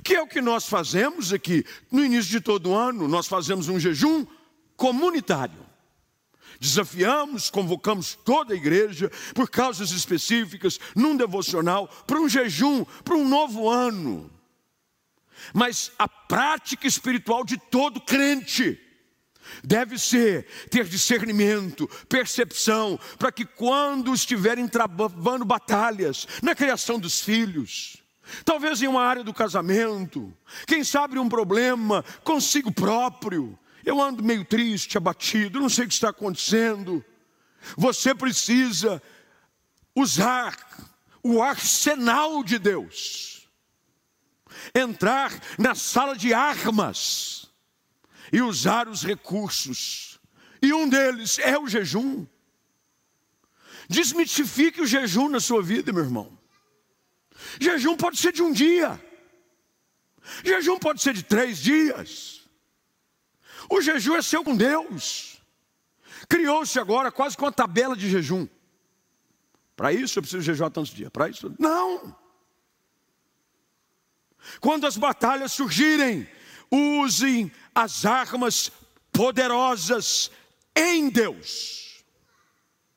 que 0.03 0.15
é 0.15 0.23
o 0.23 0.27
que 0.27 0.41
nós 0.41 0.67
fazemos 0.67 1.31
aqui. 1.31 1.63
No 1.93 2.03
início 2.03 2.31
de 2.31 2.41
todo 2.41 2.75
ano, 2.75 3.07
nós 3.07 3.27
fazemos 3.27 3.69
um 3.69 3.79
jejum 3.79 4.27
comunitário. 4.79 5.67
Desafiamos, 6.59 7.51
convocamos 7.51 8.15
toda 8.25 8.55
a 8.55 8.57
igreja 8.57 9.13
por 9.35 9.51
causas 9.51 9.91
específicas, 9.91 10.81
num 10.95 11.15
devocional, 11.15 11.87
para 12.07 12.19
um 12.19 12.27
jejum, 12.27 12.83
para 13.05 13.15
um 13.15 13.29
novo 13.29 13.69
ano 13.69 14.35
mas 15.53 15.93
a 15.99 16.09
prática 16.09 16.87
espiritual 16.87 17.45
de 17.45 17.57
todo 17.57 18.01
crente 18.01 18.81
deve 19.63 19.99
ser 19.99 20.47
ter 20.71 20.85
discernimento, 20.85 21.89
percepção, 22.09 22.99
para 23.19 23.33
que 23.33 23.45
quando 23.45 24.15
estiverem 24.15 24.69
travando 24.69 25.45
batalhas 25.45 26.27
na 26.43 26.55
criação 26.55 26.99
dos 26.99 27.21
filhos, 27.21 27.97
talvez 28.45 28.83
em 28.83 28.89
uma 28.89 29.03
área 29.03 29.25
do 29.25 29.35
casamento, 29.35 30.33
quem 30.67 30.83
sabe 30.83 31.19
um 31.19 31.29
problema 31.29 32.05
consigo 32.25 32.73
próprio. 32.73 33.59
Eu 33.85 34.03
ando 34.03 34.23
meio 34.23 34.45
triste, 34.45 34.99
abatido, 34.99 35.61
não 35.61 35.69
sei 35.69 35.85
o 35.85 35.89
que 35.89 35.95
está 35.95 36.09
acontecendo. 36.09 37.05
Você 37.77 38.15
precisa 38.15 39.01
usar 39.95 40.57
o 41.23 41.43
arsenal 41.43 42.43
de 42.45 42.59
Deus, 42.59 43.36
entrar 44.75 45.33
na 45.59 45.75
sala 45.75 46.17
de 46.17 46.33
armas 46.33 47.51
e 48.33 48.41
usar 48.41 48.89
os 48.89 49.03
recursos. 49.03 50.21
E 50.61 50.73
um 50.73 50.89
deles 50.89 51.39
é 51.39 51.59
o 51.59 51.69
jejum. 51.69 52.27
Desmitifique 53.89 54.81
o 54.81 54.87
jejum 54.87 55.29
na 55.29 55.41
sua 55.41 55.63
vida, 55.63 55.93
meu 55.93 56.03
irmão. 56.03 56.37
Jejum 57.61 57.97
pode 57.97 58.19
ser 58.19 58.33
de 58.33 58.43
um 58.43 58.53
dia, 58.53 59.01
jejum 60.45 60.79
pode 60.79 61.03
ser 61.03 61.15
de 61.15 61.23
três 61.23 61.59
dias. 61.59 62.49
O 63.69 63.81
jejum 63.81 64.17
é 64.17 64.23
seu 64.23 64.43
com 64.43 64.57
Deus. 64.57 65.41
Criou-se 66.29 66.79
agora 66.79 67.13
quase 67.13 67.37
com 67.37 67.45
uma 67.45 67.53
tabela 67.53 67.97
de 67.97 68.09
jejum. 68.09 68.49
Para 69.77 69.93
isso 69.93 70.19
eu 70.19 70.23
preciso 70.23 70.43
jejuar 70.43 70.71
tantos 70.71 70.93
dias. 70.93 71.11
Para 71.11 71.29
isso, 71.29 71.55
não. 71.59 72.17
Quando 74.61 74.87
as 74.87 74.97
batalhas 74.97 75.53
surgirem, 75.53 76.29
usem 76.71 77.51
as 77.75 78.05
armas 78.05 78.71
poderosas 79.13 80.31
em 80.75 81.09
Deus. 81.09 82.05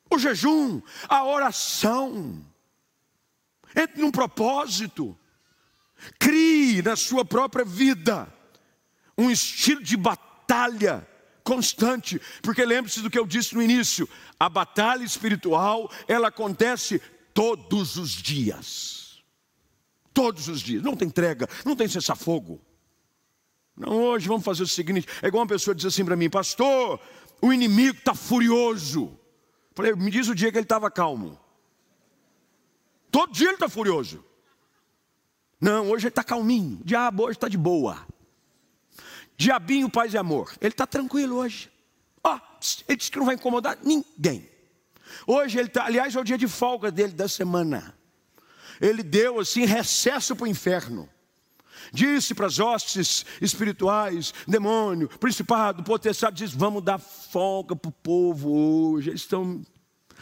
O 0.10 0.18
jejum, 0.18 0.82
a 1.08 1.24
oração. 1.24 2.46
Entre 3.76 4.02
num 4.02 4.12
propósito. 4.12 5.18
Crie 6.18 6.82
na 6.82 6.96
sua 6.96 7.26
própria 7.26 7.66
vida 7.66 8.34
um 9.20 9.30
estilo 9.30 9.84
de 9.84 9.98
batalha 9.98 11.06
constante, 11.44 12.22
porque 12.42 12.64
lembre-se 12.64 13.02
do 13.02 13.10
que 13.10 13.20
eu 13.20 13.26
disse 13.26 13.54
no 13.54 13.62
início: 13.62 14.08
a 14.40 14.48
batalha 14.48 15.04
espiritual, 15.04 15.92
ela 16.08 16.30
acontece 16.30 17.02
todos 17.34 17.98
os 17.98 18.12
dias. 18.12 18.99
Todos 20.19 20.49
os 20.49 20.60
dias, 20.60 20.84
não 20.84 20.97
tem 20.97 21.08
entrega, 21.08 21.47
não 21.63 21.77
tem 21.77 21.88
cessar-fogo. 21.88 22.60
Não, 23.73 24.03
hoje 24.03 24.27
vamos 24.27 24.43
fazer 24.43 24.63
o 24.63 24.67
seguinte: 24.67 25.08
é 25.21 25.27
igual 25.29 25.43
uma 25.43 25.47
pessoa 25.47 25.73
diz 25.73 25.86
assim 25.86 26.03
para 26.03 26.17
mim, 26.17 26.29
pastor, 26.29 26.99
o 27.41 27.53
inimigo 27.53 27.99
está 27.99 28.13
furioso. 28.13 29.17
Falei, 29.73 29.95
me 29.95 30.12
diz 30.12 30.27
o 30.27 30.36
dia 30.36 30.51
que 30.51 30.58
ele 30.58 30.65
estava 30.65 30.91
calmo. 30.91 31.39
Todo 33.10 33.32
dia 33.32 33.47
ele 33.47 33.53
está 33.53 33.69
furioso. 33.69 34.21
Não, 35.62 35.89
hoje 35.89 36.08
ele 36.08 36.10
está 36.10 36.21
calminho. 36.21 36.82
Diabo 36.84 37.23
hoje 37.23 37.38
está 37.38 37.47
de 37.47 37.58
boa. 37.58 38.05
Diabinho, 39.38 39.89
paz 39.89 40.13
e 40.13 40.17
amor. 40.17 40.53
Ele 40.60 40.73
está 40.73 40.86
tranquilo 40.86 41.38
hoje. 41.38 41.71
Ó, 42.21 42.36
oh, 42.36 42.39
ele 42.89 42.97
disse 42.97 43.10
que 43.10 43.19
não 43.19 43.25
vai 43.25 43.36
incomodar 43.36 43.77
ninguém. 43.82 44.49
Hoje 45.25 45.58
ele 45.58 45.69
está, 45.69 45.86
aliás, 45.86 46.13
é 46.13 46.19
o 46.19 46.25
dia 46.25 46.38
de 46.38 46.49
folga 46.49 46.91
dele 46.91 47.13
da 47.13 47.29
semana. 47.29 47.97
Ele 48.80 49.04
deu 49.04 49.39
assim 49.39 49.65
recesso 49.65 50.36
para 50.36 50.46
o 50.46 50.48
inferno. 50.48 51.10
Disse 51.92 52.36
para 52.36 52.48
as 52.48 52.60
hostes 52.60 53.26
espirituais, 53.42 54.34
demônio, 54.48 55.08
principado, 55.08 55.84
potestade, 55.84 56.38
diz: 56.46 56.54
vamos 56.54 56.84
dar 56.84 57.00
folga 57.00 57.76
para 57.76 57.89
o 57.89 57.94
povo 57.94 58.52
hoje. 58.52 59.10
Eles 59.10 59.22
estão, 59.22 59.62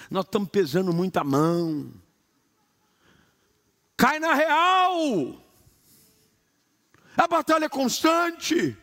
nós 0.10 0.26
estamos 0.26 0.50
pesando 0.50 0.94
muito 0.94 1.18
a 1.18 1.24
mão. 1.24 1.92
Cai 3.98 4.20
na 4.20 4.34
real. 4.34 5.42
A 7.18 7.28
batalha 7.28 7.66
é 7.66 7.70
constante. 7.70 8.78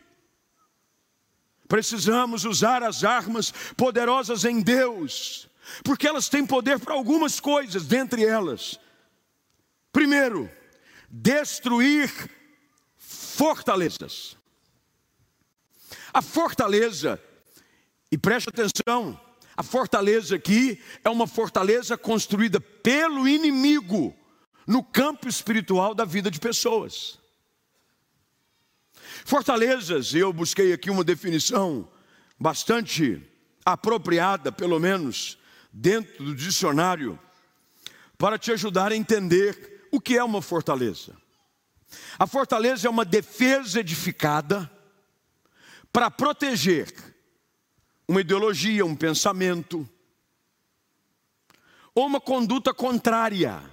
Precisamos 1.67 2.45
usar 2.45 2.83
as 2.83 3.03
armas 3.03 3.51
poderosas 3.75 4.45
em 4.45 4.61
Deus, 4.61 5.49
porque 5.83 6.07
elas 6.07 6.29
têm 6.29 6.45
poder 6.45 6.79
para 6.79 6.93
algumas 6.93 7.39
coisas, 7.39 7.87
dentre 7.87 8.23
elas. 8.23 8.79
Primeiro, 9.95 10.51
destruir 11.09 12.11
fortalezas. 12.97 14.35
A 16.13 16.21
fortaleza, 16.21 17.17
e 18.11 18.17
preste 18.17 18.49
atenção, 18.49 19.17
a 19.55 19.63
fortaleza 19.63 20.35
aqui 20.35 20.83
é 21.01 21.09
uma 21.09 21.25
fortaleza 21.25 21.97
construída 21.97 22.59
pelo 22.59 23.25
inimigo 23.25 24.13
no 24.67 24.83
campo 24.83 25.29
espiritual 25.29 25.95
da 25.95 26.03
vida 26.03 26.29
de 26.29 26.41
pessoas. 26.41 27.17
Fortalezas, 29.23 30.13
eu 30.13 30.33
busquei 30.33 30.73
aqui 30.73 30.89
uma 30.89 31.05
definição 31.05 31.89
bastante 32.37 33.25
apropriada, 33.63 34.51
pelo 34.51 34.77
menos 34.77 35.37
dentro 35.71 36.21
do 36.21 36.35
dicionário, 36.35 37.17
para 38.17 38.37
te 38.37 38.51
ajudar 38.51 38.91
a 38.91 38.95
entender 38.97 39.74
o 39.95 40.01
que 40.01 40.17
é 40.17 40.23
uma 40.23 40.41
fortaleza. 40.41 41.15
A 42.19 42.27
fortaleza 42.27 42.87
é 42.87 42.89
uma 42.89 43.05
defesa 43.05 43.79
edificada 43.79 44.69
para 45.91 46.11
proteger 46.11 46.93
uma 48.07 48.21
ideologia, 48.21 48.85
um 48.85 48.95
pensamento, 48.95 49.89
ou 51.93 52.05
uma 52.05 52.19
conduta 52.19 52.73
contrária, 52.73 53.63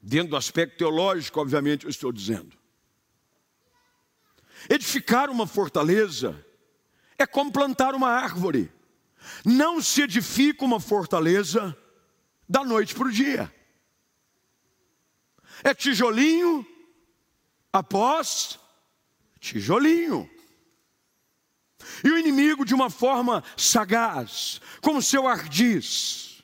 dentro 0.00 0.30
do 0.30 0.36
aspecto 0.36 0.76
teológico, 0.76 1.40
obviamente, 1.40 1.84
eu 1.84 1.90
estou 1.90 2.12
dizendo. 2.12 2.56
Edificar 4.68 5.30
uma 5.30 5.46
fortaleza 5.46 6.44
é 7.18 7.26
como 7.26 7.50
plantar 7.50 7.94
uma 7.94 8.10
árvore. 8.10 8.70
Não 9.44 9.80
se 9.80 10.02
edifica 10.02 10.64
uma 10.64 10.78
fortaleza 10.78 11.74
da 12.46 12.62
noite 12.62 12.94
para 12.94 13.08
o 13.08 13.12
dia. 13.12 13.50
É 15.62 15.74
tijolinho 15.74 16.66
após 17.72 18.58
tijolinho. 19.38 20.28
E 22.04 22.10
o 22.10 22.18
inimigo, 22.18 22.64
de 22.64 22.74
uma 22.74 22.90
forma 22.90 23.42
sagaz, 23.56 24.60
como 24.82 25.02
seu 25.02 25.26
ardiz, 25.26 26.42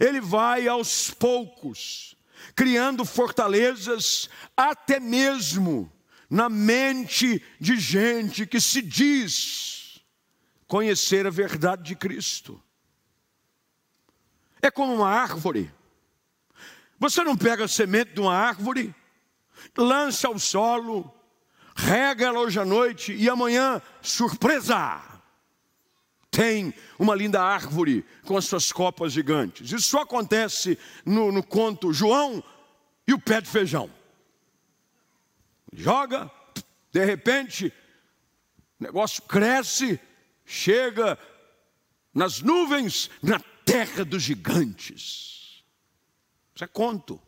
ele 0.00 0.20
vai 0.20 0.66
aos 0.66 1.10
poucos, 1.10 2.16
criando 2.54 3.04
fortalezas, 3.04 4.28
até 4.56 4.98
mesmo 4.98 5.92
na 6.28 6.48
mente 6.48 7.42
de 7.60 7.76
gente 7.78 8.46
que 8.46 8.60
se 8.60 8.80
diz 8.82 10.00
conhecer 10.66 11.26
a 11.26 11.30
verdade 11.30 11.82
de 11.84 11.96
Cristo. 11.96 12.60
É 14.60 14.70
como 14.70 14.94
uma 14.94 15.10
árvore. 15.10 15.70
Você 16.98 17.22
não 17.22 17.36
pega 17.36 17.64
a 17.64 17.68
semente 17.68 18.14
de 18.14 18.20
uma 18.20 18.34
árvore, 18.34 18.94
lança 19.76 20.28
ao 20.28 20.38
solo, 20.38 21.12
rega 21.74 22.26
ela 22.26 22.40
hoje 22.40 22.58
à 22.58 22.64
noite 22.64 23.12
e 23.14 23.28
amanhã, 23.28 23.80
surpresa! 24.00 25.02
Tem 26.30 26.74
uma 26.98 27.14
linda 27.14 27.40
árvore 27.40 28.04
com 28.24 28.36
as 28.36 28.46
suas 28.46 28.72
copas 28.72 29.12
gigantes. 29.12 29.70
Isso 29.70 29.88
só 29.88 30.00
acontece 30.00 30.76
no, 31.06 31.30
no 31.30 31.44
conto 31.44 31.92
João 31.92 32.42
e 33.06 33.14
o 33.14 33.20
pé 33.20 33.40
de 33.40 33.48
feijão 33.48 33.88
joga, 35.74 36.30
de 36.92 37.04
repente, 37.04 37.72
o 38.80 38.84
negócio 38.84 39.22
cresce, 39.22 40.00
chega 40.44 41.18
nas 42.14 42.40
nuvens, 42.40 43.10
na 43.22 43.40
terra 43.64 44.04
dos 44.04 44.22
gigantes. 44.22 45.33
Isso 46.54 46.64
é 46.64 46.66
conto. 46.66 47.20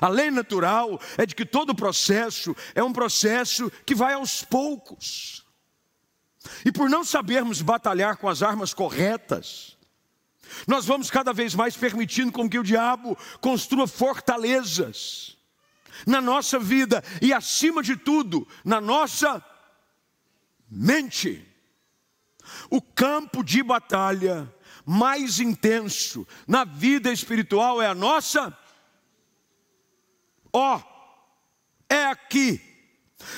A 0.00 0.08
lei 0.08 0.30
natural 0.30 1.00
é 1.18 1.26
de 1.26 1.34
que 1.34 1.44
todo 1.44 1.74
processo 1.74 2.56
é 2.74 2.82
um 2.82 2.92
processo 2.92 3.70
que 3.84 3.94
vai 3.94 4.14
aos 4.14 4.42
poucos. 4.42 5.44
E 6.64 6.70
por 6.70 6.88
não 6.88 7.04
sabermos 7.04 7.60
batalhar 7.60 8.16
com 8.16 8.28
as 8.28 8.42
armas 8.42 8.72
corretas, 8.72 9.76
nós 10.66 10.86
vamos 10.86 11.10
cada 11.10 11.32
vez 11.32 11.54
mais 11.54 11.76
permitindo 11.76 12.32
com 12.32 12.48
que 12.48 12.58
o 12.58 12.62
diabo 12.62 13.16
construa 13.40 13.86
fortalezas 13.86 15.36
na 16.06 16.20
nossa 16.20 16.58
vida 16.58 17.02
e, 17.20 17.32
acima 17.32 17.82
de 17.82 17.96
tudo, 17.96 18.46
na 18.64 18.80
nossa 18.80 19.44
mente. 20.70 21.44
O 22.70 22.80
campo 22.80 23.42
de 23.42 23.62
batalha 23.62 24.52
mais 24.86 25.40
intenso 25.40 26.26
na 26.46 26.64
vida 26.64 27.12
espiritual 27.12 27.82
é 27.82 27.86
a 27.86 27.94
nossa. 27.94 28.56
Ó, 30.52 30.76
oh, 30.76 31.92
é 31.92 32.06
aqui 32.06 32.62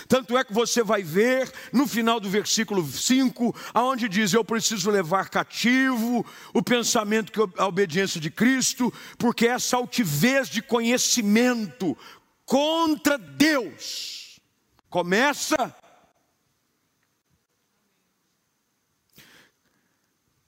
Tanto 0.08 0.36
é 0.36 0.44
que 0.44 0.52
você 0.52 0.82
vai 0.82 1.02
ver 1.02 1.50
no 1.72 1.86
final 1.86 2.18
do 2.18 2.28
versículo 2.28 2.84
5, 2.84 3.54
aonde 3.72 4.08
diz: 4.08 4.32
Eu 4.32 4.44
preciso 4.44 4.90
levar 4.90 5.28
cativo 5.28 6.26
o 6.52 6.62
pensamento 6.62 7.32
que 7.32 7.60
a 7.60 7.66
obediência 7.66 8.20
de 8.20 8.30
Cristo, 8.30 8.92
porque 9.16 9.46
essa 9.46 9.76
altivez 9.76 10.48
de 10.48 10.60
conhecimento 10.60 11.96
contra 12.44 13.16
Deus 13.16 14.40
começa. 14.90 15.74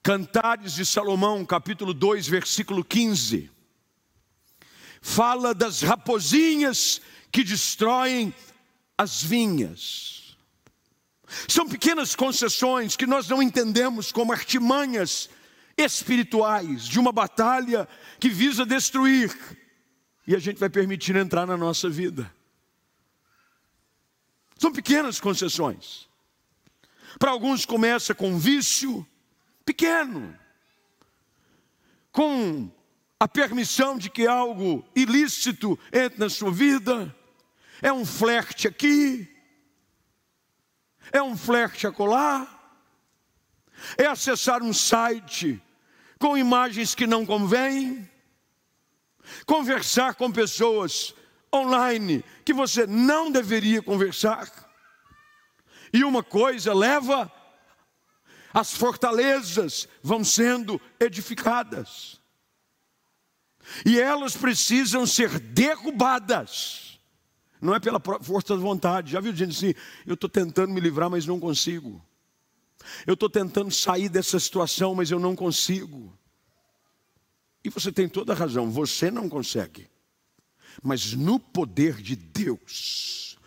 Cantares 0.03 0.73
de 0.73 0.83
Salomão, 0.83 1.45
capítulo 1.45 1.93
2, 1.93 2.27
versículo 2.27 2.83
15, 2.83 3.51
fala 4.99 5.53
das 5.53 5.81
raposinhas 5.81 6.99
que 7.31 7.43
destroem 7.43 8.33
as 8.97 9.21
vinhas. 9.21 10.35
São 11.47 11.67
pequenas 11.67 12.15
concessões 12.15 12.95
que 12.95 13.05
nós 13.05 13.27
não 13.29 13.43
entendemos 13.43 14.11
como 14.11 14.33
artimanhas 14.33 15.29
espirituais 15.77 16.87
de 16.87 16.99
uma 16.99 17.11
batalha 17.11 17.87
que 18.19 18.27
visa 18.27 18.65
destruir, 18.65 19.31
e 20.25 20.35
a 20.35 20.39
gente 20.39 20.57
vai 20.57 20.69
permitir 20.69 21.15
entrar 21.15 21.45
na 21.45 21.55
nossa 21.55 21.87
vida. 21.87 22.33
São 24.57 24.71
pequenas 24.71 25.19
concessões. 25.19 26.09
Para 27.19 27.29
alguns 27.29 27.67
começa 27.67 28.15
com 28.15 28.39
vício 28.39 29.05
pequeno, 29.71 30.37
com 32.11 32.69
a 33.17 33.27
permissão 33.27 33.97
de 33.97 34.09
que 34.09 34.27
algo 34.27 34.85
ilícito 34.93 35.79
entre 35.93 36.19
na 36.19 36.29
sua 36.29 36.51
vida 36.51 37.15
é 37.81 37.91
um 37.91 38.05
flerte 38.05 38.67
aqui, 38.67 39.27
é 41.11 41.23
um 41.23 41.37
flerte 41.37 41.87
acolá, 41.87 42.47
é 43.97 44.05
acessar 44.07 44.61
um 44.61 44.73
site 44.73 45.61
com 46.19 46.37
imagens 46.37 46.93
que 46.93 47.07
não 47.07 47.25
convêm, 47.25 48.09
conversar 49.45 50.15
com 50.15 50.29
pessoas 50.29 51.15
online 51.53 52.25
que 52.43 52.53
você 52.53 52.85
não 52.85 53.31
deveria 53.31 53.81
conversar. 53.81 54.51
E 55.93 56.03
uma 56.03 56.21
coisa 56.21 56.73
leva, 56.73 57.31
as 58.53 58.73
fortalezas 58.73 59.87
vão 60.01 60.23
sendo 60.23 60.79
edificadas. 60.99 62.19
E 63.85 63.99
elas 63.99 64.35
precisam 64.35 65.05
ser 65.05 65.39
derrubadas 65.39 66.91
não 67.61 67.75
é 67.75 67.79
pela 67.79 68.01
força 68.21 68.55
da 68.55 68.61
vontade. 68.61 69.11
Já 69.11 69.21
viu 69.21 69.35
gente 69.35 69.51
assim, 69.51 69.73
eu 70.05 70.15
estou 70.15 70.29
tentando 70.29 70.73
me 70.73 70.81
livrar, 70.81 71.09
mas 71.09 71.27
não 71.27 71.39
consigo. 71.39 72.03
Eu 73.05 73.13
estou 73.13 73.29
tentando 73.29 73.69
sair 73.69 74.09
dessa 74.09 74.39
situação, 74.39 74.95
mas 74.95 75.11
eu 75.11 75.19
não 75.19 75.35
consigo. 75.35 76.17
E 77.63 77.69
você 77.69 77.91
tem 77.91 78.09
toda 78.09 78.33
a 78.33 78.35
razão, 78.35 78.71
você 78.71 79.11
não 79.11 79.29
consegue. 79.29 79.87
Mas 80.81 81.13
no 81.13 81.39
poder 81.39 82.01
de 82.01 82.15
Deus, 82.15 83.37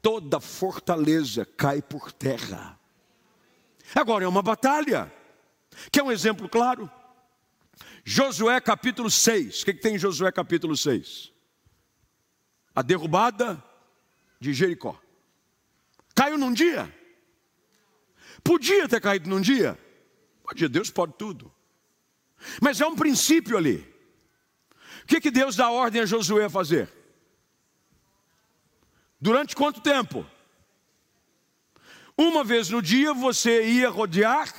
toda 0.00 0.40
fortaleza 0.40 1.44
cai 1.44 1.82
por 1.82 2.10
terra. 2.10 2.77
Agora 3.94 4.24
é 4.24 4.28
uma 4.28 4.42
batalha. 4.42 5.12
Quer 5.90 6.02
um 6.02 6.12
exemplo 6.12 6.48
claro? 6.48 6.90
Josué 8.04 8.60
capítulo 8.60 9.10
6. 9.10 9.62
O 9.62 9.64
que, 9.64 9.74
que 9.74 9.80
tem 9.80 9.94
em 9.96 9.98
Josué 9.98 10.30
capítulo 10.32 10.76
6? 10.76 11.32
a 12.78 12.82
derrubada 12.82 13.60
de 14.38 14.54
Jericó. 14.54 14.96
Caiu 16.14 16.38
num 16.38 16.52
dia? 16.52 16.94
Podia 18.44 18.88
ter 18.88 19.00
caído 19.00 19.28
num 19.28 19.40
dia? 19.40 19.76
Podia, 20.44 20.68
Deus 20.68 20.88
pode 20.88 21.14
tudo. 21.14 21.52
Mas 22.62 22.80
é 22.80 22.86
um 22.86 22.94
princípio 22.94 23.56
ali. 23.56 23.78
O 25.02 25.06
que, 25.08 25.20
que 25.20 25.32
Deus 25.32 25.56
dá 25.56 25.72
ordem 25.72 26.02
a 26.02 26.06
Josué 26.06 26.44
a 26.44 26.48
fazer? 26.48 26.88
Durante 29.20 29.56
quanto 29.56 29.80
tempo? 29.80 30.24
Uma 32.18 32.42
vez 32.42 32.68
no 32.68 32.82
dia 32.82 33.14
você 33.14 33.62
ia 33.62 33.88
rodear. 33.88 34.52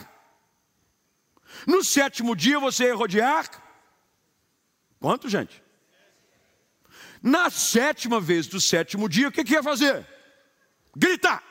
No 1.68 1.84
sétimo 1.84 2.34
dia 2.34 2.58
você 2.58 2.86
ia 2.86 2.96
rodear. 2.96 3.50
Quanto, 4.98 5.28
gente? 5.28 5.62
Na 7.22 7.50
sétima 7.50 8.22
vez 8.22 8.48
do 8.48 8.62
sétimo 8.62 9.10
dia, 9.10 9.28
o 9.28 9.32
que, 9.32 9.44
que 9.44 9.54
ia 9.54 9.62
fazer? 9.62 10.08
Gritar. 10.96 11.44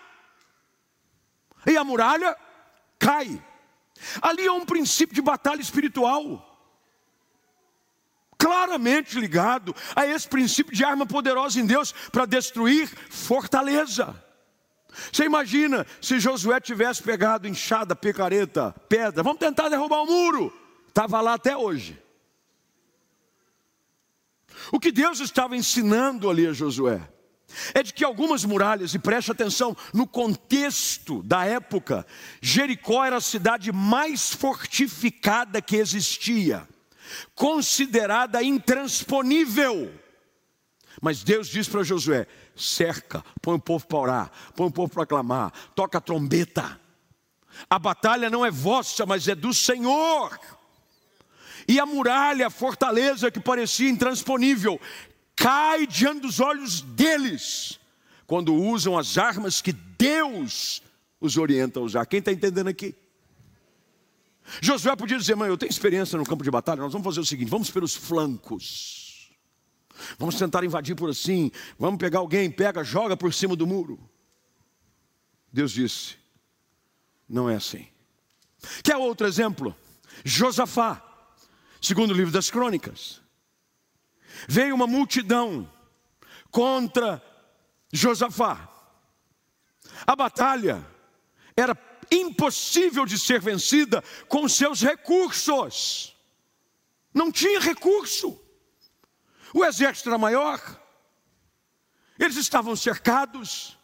E 1.67 1.77
a 1.77 1.85
muralha 1.85 2.35
cai. 2.99 3.45
Ali 4.23 4.47
é 4.47 4.53
um 4.53 4.65
princípio 4.65 5.15
de 5.15 5.21
batalha 5.21 5.61
espiritual. 5.61 6.47
Claramente 8.39 9.21
ligado 9.21 9.77
a 9.95 10.07
esse 10.07 10.27
princípio 10.27 10.75
de 10.75 10.85
arma 10.85 11.05
poderosa 11.05 11.61
em 11.61 11.67
Deus 11.67 11.93
para 12.11 12.25
destruir 12.25 12.89
fortaleza. 13.11 14.25
Você 15.13 15.25
imagina 15.25 15.87
se 16.01 16.19
Josué 16.19 16.61
tivesse 16.61 17.03
pegado 17.03 17.47
enxada, 17.47 17.95
picareta, 17.95 18.75
pedra, 18.89 19.23
vamos 19.23 19.39
tentar 19.39 19.69
derrubar 19.69 20.03
o 20.03 20.07
muro. 20.07 20.53
Estava 20.89 21.21
lá 21.21 21.35
até 21.35 21.57
hoje. 21.57 21.99
O 24.73 24.81
que 24.81 24.91
Deus 24.91 25.21
estava 25.21 25.57
ensinando 25.57 26.29
ali 26.29 26.47
a 26.47 26.53
Josué 26.53 27.01
é 27.73 27.83
de 27.83 27.95
que 27.95 28.05
algumas 28.05 28.45
muralhas, 28.45 28.93
e 28.95 28.99
preste 28.99 29.31
atenção, 29.31 29.77
no 29.93 30.07
contexto 30.07 31.23
da 31.23 31.45
época, 31.45 32.07
Jericó 32.43 33.05
era 33.05 33.17
a 33.17 33.23
cidade 33.23 33.73
mais 33.73 34.33
fortificada 34.35 35.63
que 35.63 35.77
existia, 35.77 36.69
considerada 37.35 38.43
intransponível. 38.43 39.91
Mas 41.01 41.23
Deus 41.23 41.49
diz 41.49 41.69
para 41.69 41.83
Josué: 41.83 42.27
cerca, 42.57 43.25
põe 43.41 43.55
o 43.55 43.61
povo 43.61 43.87
para 43.87 43.99
orar, 43.99 44.33
põe 44.55 44.67
o 44.67 44.71
povo 44.71 44.93
para 44.93 45.07
clamar, 45.07 45.53
toca 45.75 45.99
a 45.99 46.01
trombeta. 46.01 46.81
A 47.69 47.79
batalha 47.79 48.31
não 48.31 48.45
é 48.45 48.51
vossa, 48.51 49.05
mas 49.07 49.27
é 49.27 49.35
do 49.35 49.53
Senhor. 49.53 50.39
E 51.67 51.79
a 51.79 51.85
muralha, 51.85 52.47
a 52.47 52.51
fortaleza 52.51 53.31
que 53.31 53.41
parecia 53.41 53.91
intransponível, 53.91 54.81
cai 55.37 55.87
diante 55.87 56.21
dos 56.21 56.41
olhos 56.41 56.81
deles, 56.81 57.79
quando 58.27 58.55
usam 58.55 58.97
as 58.97 59.19
armas 59.19 59.61
que 59.61 59.73
Deus 59.73 60.83
os 61.21 61.37
orienta 61.37 61.81
a 61.81 61.83
usar. 61.83 62.07
Quem 62.07 62.21
está 62.21 62.33
entendendo 62.33 62.69
aqui? 62.69 62.95
Josué 64.63 64.97
podia 64.97 65.19
dizer, 65.19 65.37
mãe, 65.37 65.49
eu 65.49 65.59
tenho 65.59 65.71
experiência 65.71 66.17
no 66.19 66.25
campo 66.25 66.43
de 66.43 66.51
batalha, 66.51 66.81
nós 66.81 66.93
vamos 66.93 67.05
fazer 67.05 67.21
o 67.21 67.27
seguinte: 67.27 67.51
vamos 67.51 67.71
pelos 67.71 67.95
flancos, 67.95 69.08
vamos 70.19 70.37
tentar 70.37 70.65
invadir 70.65 70.95
por 70.95 71.11
assim, 71.11 71.51
vamos 71.79 71.99
pegar 71.99 72.19
alguém, 72.21 72.51
pega, 72.51 72.83
joga 72.85 73.17
por 73.17 73.33
cima 73.33 73.57
do 73.57 73.67
muro. 73.67 73.99
Deus 75.53 75.73
disse, 75.73 76.17
não 77.29 77.49
é 77.49 77.57
assim. 77.57 77.87
Quer 78.83 78.97
outro 78.97 79.27
exemplo? 79.27 79.75
Josafá. 80.25 81.05
Segundo 81.81 82.11
o 82.11 82.15
livro 82.15 82.33
das 82.33 82.51
crônicas. 82.51 83.21
Veio 84.49 84.75
uma 84.75 84.87
multidão 84.87 85.71
contra 86.51 87.23
Josafá. 87.93 88.69
A 90.07 90.15
batalha 90.15 90.85
era 91.57 91.77
impossível 92.11 93.05
de 93.05 93.19
ser 93.19 93.41
vencida 93.41 94.03
com 94.29 94.49
seus 94.49 94.81
recursos. 94.81 96.17
Não 97.13 97.31
tinha 97.31 97.61
recurso. 97.61 98.41
O 99.55 99.65
exército 99.65 100.09
era 100.09 100.19
maior. 100.19 100.61
Eles 102.19 102.37
estavam 102.37 102.75
cercados. 102.75 103.79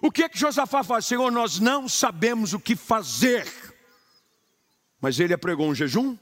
O 0.00 0.10
que 0.10 0.22
é 0.22 0.28
que 0.28 0.38
Josafá 0.38 0.82
faz? 0.82 1.06
Senhor, 1.06 1.30
nós 1.30 1.58
não 1.58 1.88
sabemos 1.88 2.52
o 2.52 2.60
que 2.60 2.76
fazer. 2.76 3.46
Mas 5.00 5.18
ele 5.18 5.34
apregou 5.34 5.68
um 5.68 5.74
jejum, 5.74 6.16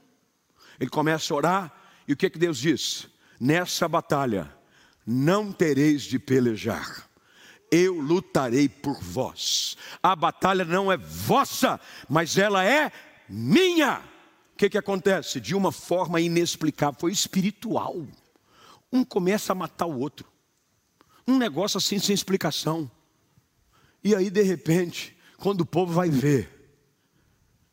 ele 0.80 0.90
começa 0.90 1.32
a 1.32 1.36
orar, 1.36 1.72
e 2.06 2.12
o 2.12 2.16
que, 2.16 2.30
que 2.30 2.38
Deus 2.38 2.58
diz? 2.58 3.06
Nessa 3.38 3.88
batalha, 3.88 4.52
não 5.06 5.52
tereis 5.52 6.02
de 6.02 6.18
pelejar, 6.18 7.08
eu 7.70 7.94
lutarei 7.94 8.68
por 8.68 9.00
vós. 9.00 9.76
A 10.02 10.14
batalha 10.16 10.64
não 10.64 10.90
é 10.90 10.96
vossa, 10.96 11.80
mas 12.08 12.36
ela 12.36 12.64
é 12.64 12.92
minha. 13.28 14.02
O 14.52 14.56
que, 14.56 14.68
que 14.68 14.78
acontece? 14.78 15.40
De 15.40 15.54
uma 15.54 15.72
forma 15.72 16.20
inexplicável, 16.20 17.00
foi 17.00 17.12
espiritual. 17.12 18.06
Um 18.92 19.02
começa 19.02 19.52
a 19.52 19.54
matar 19.54 19.86
o 19.86 19.98
outro, 19.98 20.30
um 21.26 21.38
negócio 21.38 21.78
assim 21.78 21.98
sem 21.98 22.14
explicação. 22.14 22.90
E 24.04 24.14
aí, 24.14 24.28
de 24.28 24.42
repente, 24.42 25.16
quando 25.38 25.62
o 25.62 25.66
povo 25.66 25.92
vai 25.92 26.10
ver, 26.10 26.50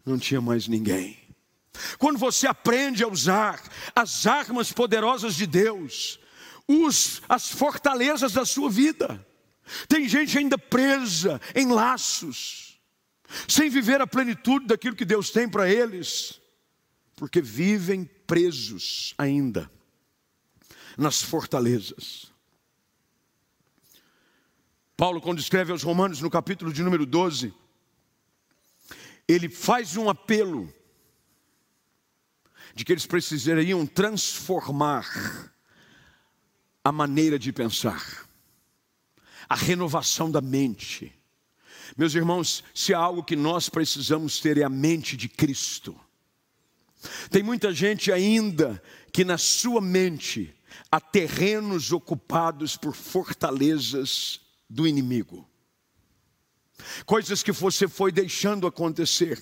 não 0.05 0.17
tinha 0.17 0.39
mais 0.39 0.67
ninguém. 0.67 1.17
Quando 1.97 2.17
você 2.17 2.47
aprende 2.47 3.03
a 3.03 3.07
usar 3.07 3.61
as 3.95 4.25
armas 4.25 4.71
poderosas 4.71 5.35
de 5.35 5.45
Deus, 5.45 6.19
os, 6.67 7.21
as 7.27 7.49
fortalezas 7.49 8.33
da 8.33 8.45
sua 8.45 8.69
vida, 8.69 9.25
Tem 9.87 10.09
gente 10.09 10.35
ainda 10.35 10.57
presa 10.57 11.39
em 11.53 11.67
laços, 11.67 12.81
sem 13.47 13.69
viver 13.69 14.01
a 14.01 14.07
plenitude 14.07 14.65
daquilo 14.65 14.95
que 14.95 15.05
Deus 15.05 15.29
tem 15.29 15.47
para 15.47 15.69
eles, 15.69 16.41
porque 17.15 17.39
vivem 17.39 18.03
presos 18.03 19.13
ainda 19.15 19.69
nas 20.99 21.21
fortalezas. 21.21 22.31
Paulo, 24.97 25.21
quando 25.21 25.39
escreve 25.39 25.71
aos 25.71 25.81
Romanos, 25.81 26.19
no 26.19 26.29
capítulo 26.29 26.73
de 26.73 26.83
número 26.83 27.05
12, 27.05 27.53
ele 29.25 29.47
faz 29.47 29.95
um 29.95 30.09
apelo 30.09 30.71
de 32.75 32.83
que 32.83 32.91
eles 32.91 33.05
precisariam 33.05 33.85
transformar 33.85 35.07
a 36.83 36.91
maneira 36.91 37.39
de 37.39 37.53
pensar, 37.53 38.27
a 39.47 39.55
renovação 39.55 40.29
da 40.29 40.41
mente. 40.41 41.13
Meus 41.95 42.13
irmãos, 42.13 42.63
se 42.73 42.93
há 42.93 42.99
algo 42.99 43.23
que 43.23 43.35
nós 43.35 43.69
precisamos 43.69 44.39
ter 44.39 44.57
é 44.57 44.63
a 44.63 44.69
mente 44.69 45.15
de 45.15 45.29
Cristo. 45.29 45.99
Tem 47.29 47.41
muita 47.41 47.73
gente 47.73 48.11
ainda 48.11 48.83
que 49.13 49.23
na 49.23 49.37
sua 49.37 49.79
mente 49.79 50.53
há 50.91 50.99
terrenos 50.99 51.91
ocupados 51.91 52.77
por 52.77 52.95
fortalezas 52.95 54.41
do 54.69 54.87
inimigo. 54.87 55.49
Coisas 57.05 57.43
que 57.43 57.51
você 57.51 57.87
foi 57.87 58.11
deixando 58.11 58.67
acontecer. 58.67 59.41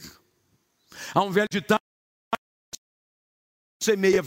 Ao 1.14 1.28
invés 1.28 1.48
de 1.52 1.60
estar 1.60 1.80
semeia 3.82 4.22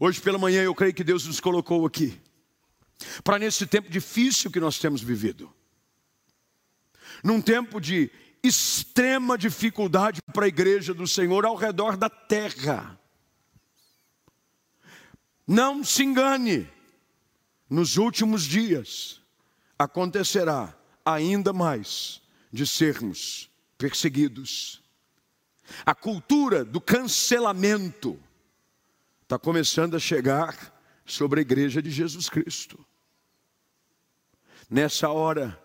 Hoje 0.00 0.20
pela 0.20 0.38
manhã 0.38 0.62
eu 0.62 0.74
creio 0.74 0.94
que 0.94 1.02
Deus 1.02 1.26
nos 1.26 1.40
colocou 1.40 1.84
aqui 1.84 2.20
para 3.22 3.38
nesse 3.38 3.66
tempo 3.66 3.90
difícil 3.90 4.50
que 4.50 4.60
nós 4.60 4.78
temos 4.78 5.02
vivido. 5.02 5.52
Num 7.22 7.40
tempo 7.40 7.80
de 7.80 8.10
extrema 8.42 9.36
dificuldade 9.36 10.20
para 10.32 10.44
a 10.44 10.48
igreja 10.48 10.94
do 10.94 11.06
Senhor 11.06 11.44
ao 11.44 11.56
redor 11.56 11.96
da 11.96 12.08
terra. 12.08 12.98
Não 15.46 15.82
se 15.82 16.02
engane, 16.02 16.70
nos 17.68 17.96
últimos 17.96 18.42
dias 18.44 19.20
acontecerá 19.78 20.76
ainda 21.04 21.52
mais 21.52 22.20
de 22.52 22.66
sermos 22.66 23.50
perseguidos. 23.76 24.82
A 25.84 25.94
cultura 25.94 26.64
do 26.64 26.80
cancelamento 26.80 28.18
está 29.22 29.38
começando 29.38 29.94
a 29.94 29.98
chegar 29.98 30.74
sobre 31.04 31.40
a 31.40 31.42
igreja 31.42 31.80
de 31.80 31.90
Jesus 31.90 32.28
Cristo. 32.28 32.84
Nessa 34.68 35.08
hora, 35.08 35.58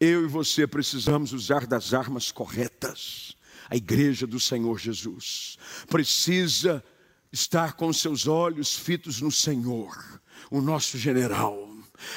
eu 0.00 0.24
e 0.24 0.28
você 0.28 0.66
precisamos 0.66 1.32
usar 1.32 1.66
das 1.66 1.92
armas 1.92 2.30
corretas. 2.30 3.36
A 3.68 3.76
igreja 3.76 4.26
do 4.26 4.40
Senhor 4.40 4.78
Jesus 4.78 5.58
precisa 5.88 6.82
estar 7.32 7.74
com 7.74 7.92
seus 7.92 8.26
olhos 8.26 8.74
fitos 8.74 9.20
no 9.20 9.30
Senhor, 9.30 9.94
o 10.50 10.60
nosso 10.62 10.96
general, 10.96 11.68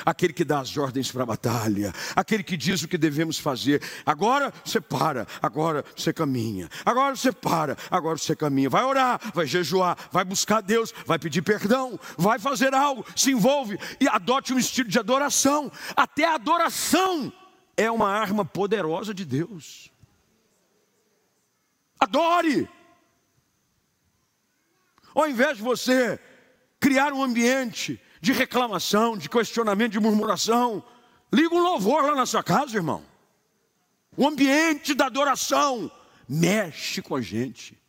aquele 0.05 0.31
que 0.31 0.45
dá 0.45 0.59
as 0.59 0.77
ordens 0.77 1.11
para 1.11 1.23
a 1.23 1.25
batalha, 1.25 1.93
aquele 2.15 2.43
que 2.43 2.55
diz 2.55 2.83
o 2.83 2.87
que 2.87 2.97
devemos 2.97 3.37
fazer. 3.37 3.81
Agora 4.05 4.53
você 4.63 4.79
para, 4.79 5.27
agora 5.41 5.83
você 5.95 6.13
caminha, 6.13 6.69
agora 6.85 7.15
você 7.15 7.31
para, 7.31 7.75
agora 7.89 8.17
você 8.17 8.35
caminha. 8.35 8.69
Vai 8.69 8.85
orar, 8.85 9.19
vai 9.33 9.45
jejuar, 9.45 9.97
vai 10.11 10.23
buscar 10.23 10.61
Deus, 10.61 10.93
vai 11.05 11.19
pedir 11.19 11.41
perdão, 11.41 11.99
vai 12.17 12.39
fazer 12.39 12.73
algo, 12.73 13.05
se 13.15 13.31
envolve 13.31 13.77
e 13.99 14.07
adote 14.07 14.53
um 14.53 14.59
estilo 14.59 14.87
de 14.87 14.99
adoração. 14.99 15.69
Até 15.97 16.25
a 16.25 16.35
adoração 16.35 17.33
é 17.81 17.91
uma 17.91 18.09
arma 18.09 18.45
poderosa 18.45 19.13
de 19.13 19.25
Deus. 19.25 19.91
Adore. 21.99 22.69
Ao 25.13 25.27
invés 25.27 25.57
de 25.57 25.63
você 25.63 26.19
criar 26.79 27.11
um 27.13 27.23
ambiente 27.23 28.01
de 28.21 28.31
reclamação, 28.31 29.17
de 29.17 29.27
questionamento, 29.27 29.93
de 29.93 29.99
murmuração, 29.99 30.83
liga 31.33 31.53
um 31.53 31.61
louvor 31.61 32.03
lá 32.05 32.15
na 32.15 32.25
sua 32.25 32.43
casa, 32.43 32.75
irmão. 32.75 33.03
O 34.15 34.27
ambiente 34.27 34.93
da 34.93 35.07
adoração 35.07 35.91
mexe 36.27 37.01
com 37.01 37.15
a 37.15 37.21
gente. 37.21 37.80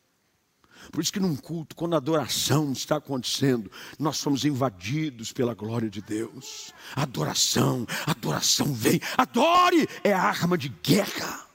Por 0.93 1.03
isso 1.03 1.11
que 1.11 1.19
num 1.19 1.35
culto, 1.35 1.75
quando 1.75 1.95
a 1.95 1.97
adoração 1.97 2.71
está 2.71 2.97
acontecendo, 2.97 3.73
nós 3.99 4.19
somos 4.19 4.45
invadidos 4.45 5.33
pela 5.33 5.55
glória 5.55 5.89
de 5.89 6.03
Deus. 6.03 6.75
Adoração, 6.95 7.87
adoração 8.07 8.75
vem. 8.75 9.01
Adore 9.17 9.89
é 10.05 10.13
arma 10.13 10.59
de 10.59 10.69
guerra. 10.69 11.47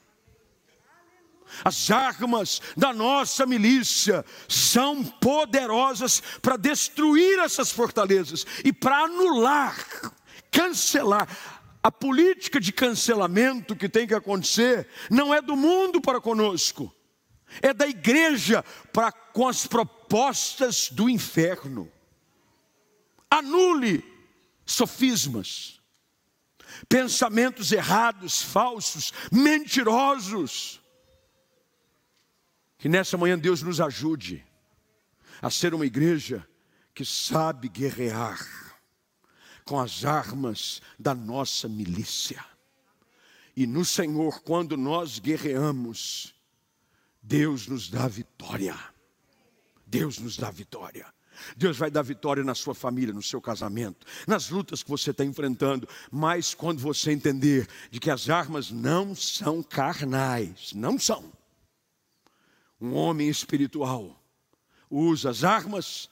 As 1.63 1.91
armas 1.91 2.63
da 2.75 2.91
nossa 2.91 3.45
milícia 3.45 4.25
são 4.49 5.03
poderosas 5.03 6.19
para 6.41 6.57
destruir 6.57 7.37
essas 7.37 7.71
fortalezas 7.71 8.43
e 8.65 8.73
para 8.73 9.03
anular, 9.03 9.77
cancelar. 10.49 11.27
A 11.83 11.91
política 11.91 12.59
de 12.59 12.73
cancelamento 12.73 13.75
que 13.75 13.87
tem 13.87 14.07
que 14.07 14.15
acontecer 14.15 14.87
não 15.11 15.31
é 15.31 15.43
do 15.43 15.55
mundo 15.55 16.01
para 16.01 16.19
conosco, 16.19 16.91
é 17.61 17.73
da 17.73 17.87
igreja 17.87 18.63
para 18.91 19.11
com 19.11 19.47
as 19.47 19.65
propostas 19.65 20.89
do 20.89 21.09
inferno. 21.09 21.91
Anule 23.29 24.03
sofismas, 24.65 25.81
pensamentos 26.89 27.71
errados, 27.71 28.41
falsos, 28.41 29.13
mentirosos. 29.31 30.81
Que 32.77 32.87
nessa 32.87 33.17
manhã 33.17 33.37
Deus 33.37 33.61
nos 33.61 33.81
ajude 33.81 34.45
a 35.41 35.49
ser 35.49 35.73
uma 35.73 35.85
igreja 35.85 36.47
que 36.93 37.05
sabe 37.05 37.69
guerrear 37.69 38.39
com 39.65 39.79
as 39.79 40.05
armas 40.05 40.81
da 40.97 41.13
nossa 41.13 41.67
milícia. 41.67 42.43
E 43.55 43.67
no 43.67 43.83
Senhor, 43.83 44.41
quando 44.41 44.77
nós 44.77 45.19
guerreamos, 45.19 46.33
Deus 47.27 47.67
nos 47.67 47.89
dá 47.89 48.07
vitória. 48.07 48.73
Deus 49.85 50.17
nos 50.17 50.37
dá 50.37 50.49
vitória. 50.49 51.05
Deus 51.57 51.77
vai 51.77 51.91
dar 51.91 52.01
vitória 52.01 52.41
na 52.41 52.55
sua 52.55 52.73
família, 52.73 53.13
no 53.13 53.21
seu 53.21 53.41
casamento, 53.41 54.07
nas 54.25 54.49
lutas 54.49 54.81
que 54.81 54.89
você 54.89 55.11
está 55.11 55.25
enfrentando, 55.25 55.87
mas 56.09 56.53
quando 56.53 56.79
você 56.79 57.11
entender 57.11 57.67
de 57.91 57.99
que 57.99 58.09
as 58.09 58.29
armas 58.29 58.71
não 58.71 59.13
são 59.13 59.61
carnais, 59.61 60.71
não 60.73 60.97
são. 60.97 61.31
Um 62.79 62.93
homem 62.93 63.27
espiritual 63.27 64.17
usa 64.89 65.29
as 65.29 65.43
armas 65.43 66.09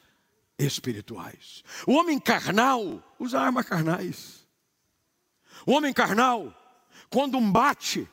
espirituais. 0.60 1.64
O 1.88 1.94
homem 1.94 2.20
carnal 2.20 3.02
usa 3.18 3.40
armas 3.40 3.66
carnais. 3.66 4.46
O 5.66 5.72
homem 5.72 5.94
carnal, 5.94 6.54
quando 7.10 7.38
um 7.38 7.52
bate, 7.52 8.06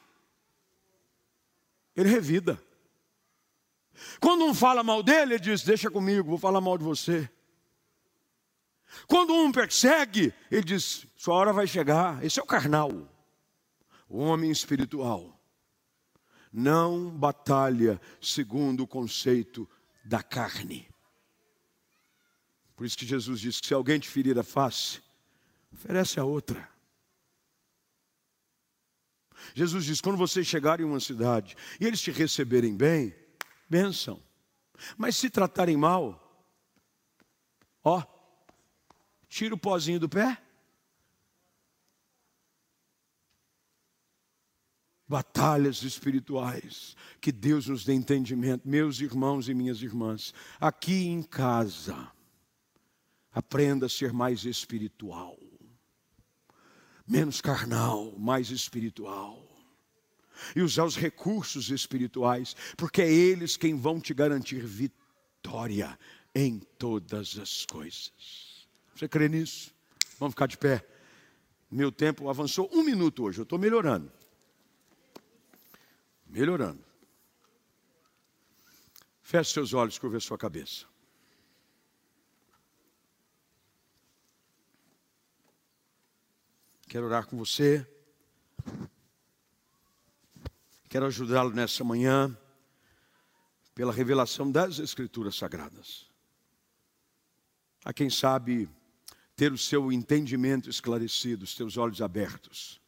ele 1.97 2.09
revida. 2.09 2.63
Quando 4.21 4.45
um 4.45 4.55
fala 4.55 4.83
mal 4.83 5.03
dele, 5.03 5.35
ele 5.35 5.41
diz: 5.41 5.63
Deixa 5.63 5.91
comigo, 5.91 6.29
vou 6.29 6.39
falar 6.39 6.61
mal 6.61 6.79
de 6.79 6.85
você. 6.85 7.31
Quando 9.07 9.33
um 9.33 9.51
persegue, 9.51 10.33
ele 10.51 10.65
diz: 10.65 11.07
Sua 11.17 11.35
hora 11.35 11.53
vai 11.53 11.67
chegar. 11.67 12.25
Esse 12.25 12.41
é 12.41 12.43
o 12.43 12.47
carnal. 12.47 12.91
O 14.09 14.19
homem 14.19 14.51
espiritual 14.51 15.39
não 16.53 17.09
batalha 17.09 18.01
segundo 18.21 18.83
o 18.83 18.87
conceito 18.87 19.69
da 20.05 20.23
carne. 20.23 20.89
Por 22.77 22.85
isso 22.85 22.99
que 22.99 23.07
Jesus 23.07 23.41
disse 23.41 23.63
que 23.63 23.69
se 23.69 23.75
alguém 23.75 23.99
te 23.99 24.09
ferir 24.09 24.39
a 24.39 24.43
face, 24.43 25.01
oferece 25.73 26.21
a 26.21 26.25
outra. 26.25 26.69
Jesus 29.55 29.85
diz: 29.85 30.01
quando 30.01 30.19
vocês 30.19 30.47
chegarem 30.47 30.85
em 30.85 30.89
uma 30.89 31.01
cidade 31.01 31.57
e 31.81 31.87
eles 31.87 32.01
te 32.01 32.11
receberem 32.11 32.77
bem, 32.77 33.15
benção. 33.73 34.23
Mas 34.99 35.17
se 35.17 35.31
tratarem 35.31 35.79
mal, 35.79 36.47
ó, 37.83 38.03
tira 39.29 39.55
o 39.55 39.59
pozinho 39.59 39.99
do 39.99 40.11
pé. 40.11 40.39
Batalhas 45.09 45.83
espirituais, 45.83 46.97
que 47.21 47.33
Deus 47.33 47.67
nos 47.67 47.85
dê 47.85 47.95
entendimento, 47.95 48.69
meus 48.69 49.01
irmãos 49.01 49.49
e 49.49 49.55
minhas 49.55 49.83
irmãs, 49.83 50.35
aqui 50.61 51.07
em 51.07 51.23
casa, 51.23 52.11
aprenda 53.31 53.87
a 53.87 53.91
ser 53.91 54.13
mais 54.13 54.45
espiritual, 54.45 55.39
menos 57.07 57.41
carnal, 57.41 58.13
mais 58.19 58.51
espiritual 58.51 59.42
e 60.55 60.63
usar 60.63 60.85
os 60.85 60.97
recursos 60.97 61.71
espirituais, 61.71 62.57
porque 62.77 63.03
é 63.03 63.13
eles 63.13 63.57
quem 63.57 63.77
vão 63.77 64.01
te 64.01 64.15
garantir 64.15 64.65
vitória 64.65 65.99
em 66.35 66.59
todas 66.79 67.39
as 67.39 67.67
coisas. 67.67 68.67
Você 68.95 69.09
crê 69.09 69.29
nisso? 69.29 69.75
Vamos 70.19 70.35
ficar 70.35 70.47
de 70.47 70.57
pé. 70.57 70.87
Meu 71.71 71.91
tempo 71.91 72.29
avançou 72.29 72.71
um 72.73 72.83
minuto 72.83 73.25
hoje, 73.25 73.39
eu 73.39 73.45
estou 73.45 73.59
melhorando. 73.59 74.13
Melhorando. 76.27 76.85
Feche 79.23 79.53
seus 79.53 79.73
olhos, 79.73 79.99
curva 79.99 80.21
sua 80.21 80.37
cabeça. 80.37 80.87
Quero 86.87 87.07
orar 87.07 87.27
com 87.27 87.39
você. 87.39 87.87
Quero 90.93 91.07
ajudá-lo 91.07 91.55
nessa 91.55 91.83
manhã 91.83 92.37
pela 93.75 93.91
revelação 93.91 94.53
das 94.53 94.79
Escrituras 94.79 95.35
Sagradas. 95.37 96.07
A 97.83 97.95
quem 97.95 98.11
sabe 98.11 98.69
ter 99.35 99.55
o 99.55 99.57
seu 99.57 99.91
entendimento 99.91 100.69
esclarecido, 100.69 101.45
os 101.45 101.57
seus 101.57 101.79
olhos 101.79 102.03
abertos. 102.03 102.79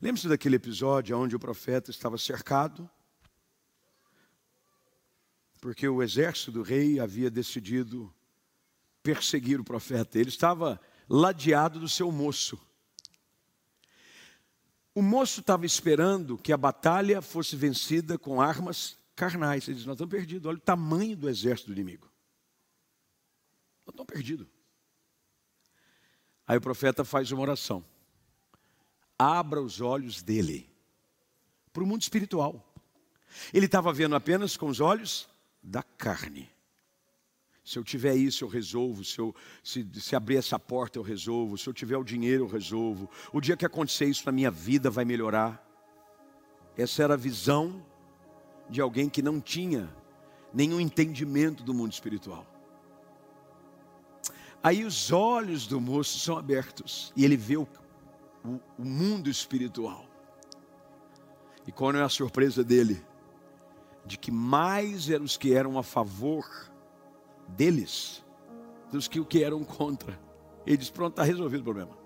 Lembre-se 0.00 0.26
daquele 0.26 0.56
episódio 0.56 1.18
onde 1.18 1.36
o 1.36 1.38
profeta 1.38 1.90
estava 1.90 2.16
cercado, 2.16 2.88
porque 5.60 5.86
o 5.86 6.02
exército 6.02 6.50
do 6.50 6.62
rei 6.62 6.98
havia 6.98 7.30
decidido 7.30 8.10
perseguir 9.02 9.60
o 9.60 9.64
profeta. 9.64 10.18
Ele 10.18 10.30
estava 10.30 10.80
ladeado 11.10 11.78
do 11.78 11.90
seu 11.90 12.10
moço. 12.10 12.58
O 14.94 15.02
moço 15.02 15.40
estava 15.40 15.66
esperando 15.66 16.38
que 16.38 16.52
a 16.52 16.56
batalha 16.56 17.20
fosse 17.20 17.56
vencida 17.56 18.16
com 18.16 18.40
armas 18.40 18.96
carnais. 19.16 19.66
Ele 19.66 19.74
disse: 19.74 19.86
Nós 19.86 19.96
estamos 19.96 20.14
perdidos. 20.14 20.46
Olha 20.46 20.58
o 20.58 20.60
tamanho 20.60 21.16
do 21.16 21.28
exército 21.28 21.68
do 21.68 21.72
inimigo. 21.72 22.08
Nós 23.84 23.92
estamos 23.92 24.12
perdidos. 24.12 24.46
Aí 26.46 26.58
o 26.58 26.60
profeta 26.60 27.04
faz 27.04 27.32
uma 27.32 27.42
oração. 27.42 27.84
Abra 29.18 29.60
os 29.60 29.80
olhos 29.80 30.22
dele 30.22 30.70
para 31.72 31.82
o 31.82 31.86
mundo 31.86 32.02
espiritual. 32.02 32.72
Ele 33.52 33.66
estava 33.66 33.92
vendo 33.92 34.14
apenas 34.14 34.56
com 34.56 34.66
os 34.68 34.78
olhos 34.78 35.28
da 35.60 35.82
carne. 35.82 36.53
Se 37.64 37.78
eu 37.78 37.84
tiver 37.84 38.14
isso, 38.14 38.44
eu 38.44 38.48
resolvo. 38.48 39.02
Se, 39.02 39.18
eu, 39.18 39.34
se, 39.62 39.88
se 39.94 40.14
abrir 40.14 40.36
essa 40.36 40.58
porta, 40.58 40.98
eu 40.98 41.02
resolvo. 41.02 41.56
Se 41.56 41.66
eu 41.66 41.72
tiver 41.72 41.96
o 41.96 42.04
dinheiro, 42.04 42.44
eu 42.44 42.48
resolvo. 42.48 43.08
O 43.32 43.40
dia 43.40 43.56
que 43.56 43.64
acontecer 43.64 44.04
isso 44.04 44.26
na 44.26 44.32
minha 44.32 44.50
vida, 44.50 44.90
vai 44.90 45.04
melhorar. 45.04 45.64
Essa 46.76 47.02
era 47.02 47.14
a 47.14 47.16
visão 47.16 47.82
de 48.68 48.82
alguém 48.82 49.08
que 49.08 49.22
não 49.22 49.40
tinha 49.40 49.88
nenhum 50.52 50.78
entendimento 50.78 51.64
do 51.64 51.72
mundo 51.72 51.92
espiritual. 51.92 52.46
Aí 54.62 54.84
os 54.84 55.10
olhos 55.10 55.66
do 55.66 55.80
moço 55.80 56.18
são 56.18 56.36
abertos 56.36 57.12
e 57.16 57.24
ele 57.24 57.36
vê 57.36 57.56
o, 57.56 57.66
o, 58.44 58.60
o 58.78 58.84
mundo 58.84 59.30
espiritual. 59.30 60.06
E 61.66 61.72
qual 61.72 61.92
é 61.92 62.02
a 62.02 62.08
surpresa 62.08 62.62
dele? 62.62 63.02
De 64.04 64.18
que 64.18 64.30
mais 64.30 65.08
eram 65.08 65.24
os 65.24 65.36
que 65.36 65.54
eram 65.54 65.78
a 65.78 65.82
favor 65.82 66.44
deles 67.48 68.24
dos 68.90 69.08
que 69.08 69.20
o 69.20 69.24
que 69.24 69.42
eram 69.42 69.64
contra. 69.64 70.18
Ele 70.66 70.76
diz: 70.76 70.90
Pronto, 70.90 71.12
está 71.12 71.24
resolvido 71.24 71.60
o 71.60 71.64
problema. 71.64 71.96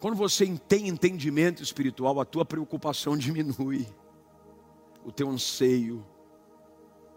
Quando 0.00 0.16
você 0.16 0.46
tem 0.68 0.88
entendimento 0.88 1.62
espiritual, 1.62 2.20
a 2.20 2.24
tua 2.24 2.44
preocupação 2.44 3.16
diminui, 3.18 3.86
o 5.04 5.10
teu 5.10 5.28
anseio, 5.28 6.06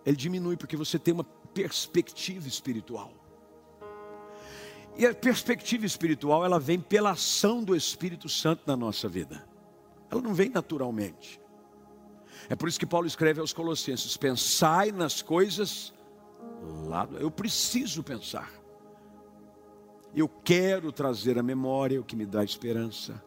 ele 0.05 0.15
diminui 0.15 0.57
porque 0.57 0.75
você 0.75 0.97
tem 0.97 1.13
uma 1.13 1.23
perspectiva 1.23 2.47
espiritual. 2.47 3.11
E 4.97 5.05
a 5.05 5.13
perspectiva 5.13 5.85
espiritual, 5.85 6.43
ela 6.43 6.59
vem 6.59 6.79
pela 6.79 7.11
ação 7.11 7.63
do 7.63 7.75
Espírito 7.75 8.27
Santo 8.27 8.63
na 8.65 8.75
nossa 8.75 9.07
vida. 9.07 9.47
Ela 10.09 10.21
não 10.21 10.33
vem 10.33 10.49
naturalmente. 10.49 11.39
É 12.49 12.55
por 12.55 12.67
isso 12.67 12.79
que 12.79 12.85
Paulo 12.85 13.07
escreve 13.07 13.39
aos 13.39 13.53
Colossenses: 13.53 14.17
pensai 14.17 14.91
nas 14.91 15.21
coisas 15.21 15.93
lado. 16.87 17.17
Eu 17.17 17.31
preciso 17.31 18.03
pensar. 18.03 18.51
Eu 20.13 20.27
quero 20.27 20.91
trazer 20.91 21.37
à 21.39 21.43
memória 21.43 21.99
o 21.99 22.03
que 22.03 22.15
me 22.15 22.25
dá 22.25 22.43
esperança. 22.43 23.23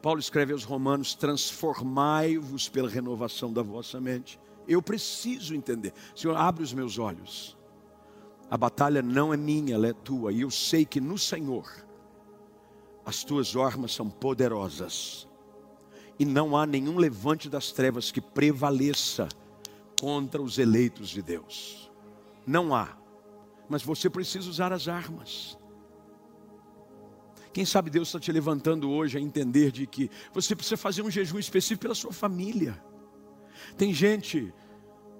Paulo 0.00 0.20
escreve 0.20 0.52
aos 0.52 0.64
Romanos: 0.64 1.14
transformai-vos 1.14 2.68
pela 2.68 2.88
renovação 2.88 3.52
da 3.52 3.62
vossa 3.62 4.00
mente. 4.00 4.38
Eu 4.68 4.82
preciso 4.82 5.54
entender. 5.54 5.92
Senhor, 6.14 6.36
abre 6.36 6.62
os 6.62 6.72
meus 6.72 6.98
olhos. 6.98 7.56
A 8.50 8.56
batalha 8.56 9.02
não 9.02 9.34
é 9.34 9.36
minha, 9.36 9.74
ela 9.74 9.88
é 9.88 9.92
tua. 9.92 10.32
E 10.32 10.42
eu 10.42 10.50
sei 10.50 10.84
que 10.84 11.00
no 11.00 11.18
Senhor 11.18 11.66
as 13.04 13.22
tuas 13.22 13.54
armas 13.56 13.92
são 13.92 14.08
poderosas. 14.08 15.28
E 16.18 16.24
não 16.24 16.56
há 16.56 16.66
nenhum 16.66 16.96
levante 16.96 17.48
das 17.48 17.70
trevas 17.72 18.10
que 18.10 18.20
prevaleça 18.20 19.28
contra 20.00 20.40
os 20.40 20.58
eleitos 20.58 21.08
de 21.08 21.22
Deus. 21.22 21.85
Não 22.46 22.74
há. 22.74 22.96
Mas 23.68 23.82
você 23.82 24.08
precisa 24.08 24.48
usar 24.48 24.72
as 24.72 24.86
armas. 24.86 25.58
Quem 27.52 27.64
sabe 27.64 27.90
Deus 27.90 28.08
está 28.08 28.20
te 28.20 28.30
levantando 28.30 28.90
hoje 28.90 29.16
a 29.16 29.20
entender 29.20 29.72
de 29.72 29.86
que 29.86 30.10
você 30.32 30.54
precisa 30.54 30.76
fazer 30.76 31.02
um 31.02 31.10
jejum 31.10 31.38
específico 31.38 31.80
pela 31.82 31.94
sua 31.94 32.12
família. 32.12 32.80
Tem 33.76 33.92
gente 33.92 34.52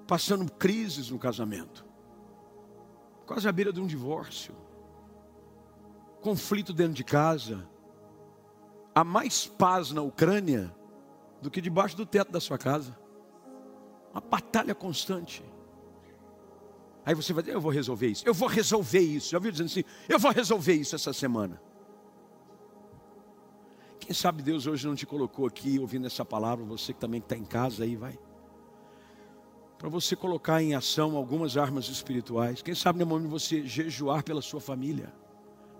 passando 0.07 0.51
crises 0.53 1.11
no 1.11 1.19
casamento, 1.19 1.85
quase 3.25 3.49
à 3.49 3.53
beira 3.53 3.73
de 3.73 3.81
um 3.81 3.87
divórcio, 3.87 4.55
conflito 6.21 6.73
dentro 6.73 6.93
de 6.93 7.03
casa. 7.03 7.67
Há 8.95 9.03
mais 9.03 9.47
paz 9.47 9.91
na 9.91 10.03
Ucrânia 10.03 10.75
do 11.41 11.51
que 11.51 11.61
debaixo 11.61 11.97
do 11.97 12.07
teto 12.07 12.31
da 12.31 12.41
sua 12.41 12.59
casa. 12.59 12.97
Uma 14.13 14.21
batalha 14.21 14.75
constante. 14.75 15.43
Aí 17.07 17.15
você 17.15 17.33
vai 17.33 17.45
dizer, 17.45 17.55
eu 17.55 17.61
vou 17.61 17.71
resolver 17.71 18.09
isso, 18.09 18.27
eu 18.27 18.35
vou 18.35 18.49
resolver 18.49 18.99
isso. 18.99 19.31
Já 19.31 19.39
ouviu 19.39 19.53
dizendo 19.53 19.69
assim, 19.69 19.85
eu 20.09 20.19
vou 20.19 20.33
resolver 20.33 20.75
isso 20.75 20.97
essa 20.97 21.13
semana. 21.13 21.63
Quem 24.01 24.13
sabe 24.13 24.43
Deus 24.43 24.67
hoje 24.67 24.89
não 24.89 24.97
te 24.97 25.07
colocou 25.07 25.47
aqui 25.47 25.79
ouvindo 25.79 26.05
essa 26.09 26.25
palavra, 26.25 26.65
você 26.65 26.93
que 26.93 26.99
também 26.99 27.21
está 27.21 27.37
em 27.37 27.45
casa 27.45 27.85
aí, 27.85 27.95
vai. 27.95 28.19
Para 29.79 29.89
você 29.89 30.17
colocar 30.17 30.61
em 30.61 30.75
ação 30.75 31.17
algumas 31.17 31.57
armas 31.57 31.89
espirituais. 31.89 32.61
Quem 32.61 32.75
sabe 32.75 32.99
no 32.99 33.07
momento 33.07 33.31
você 33.31 33.65
jejuar 33.65 34.25
pela 34.25 34.43
sua 34.43 34.61
família, 34.61 35.15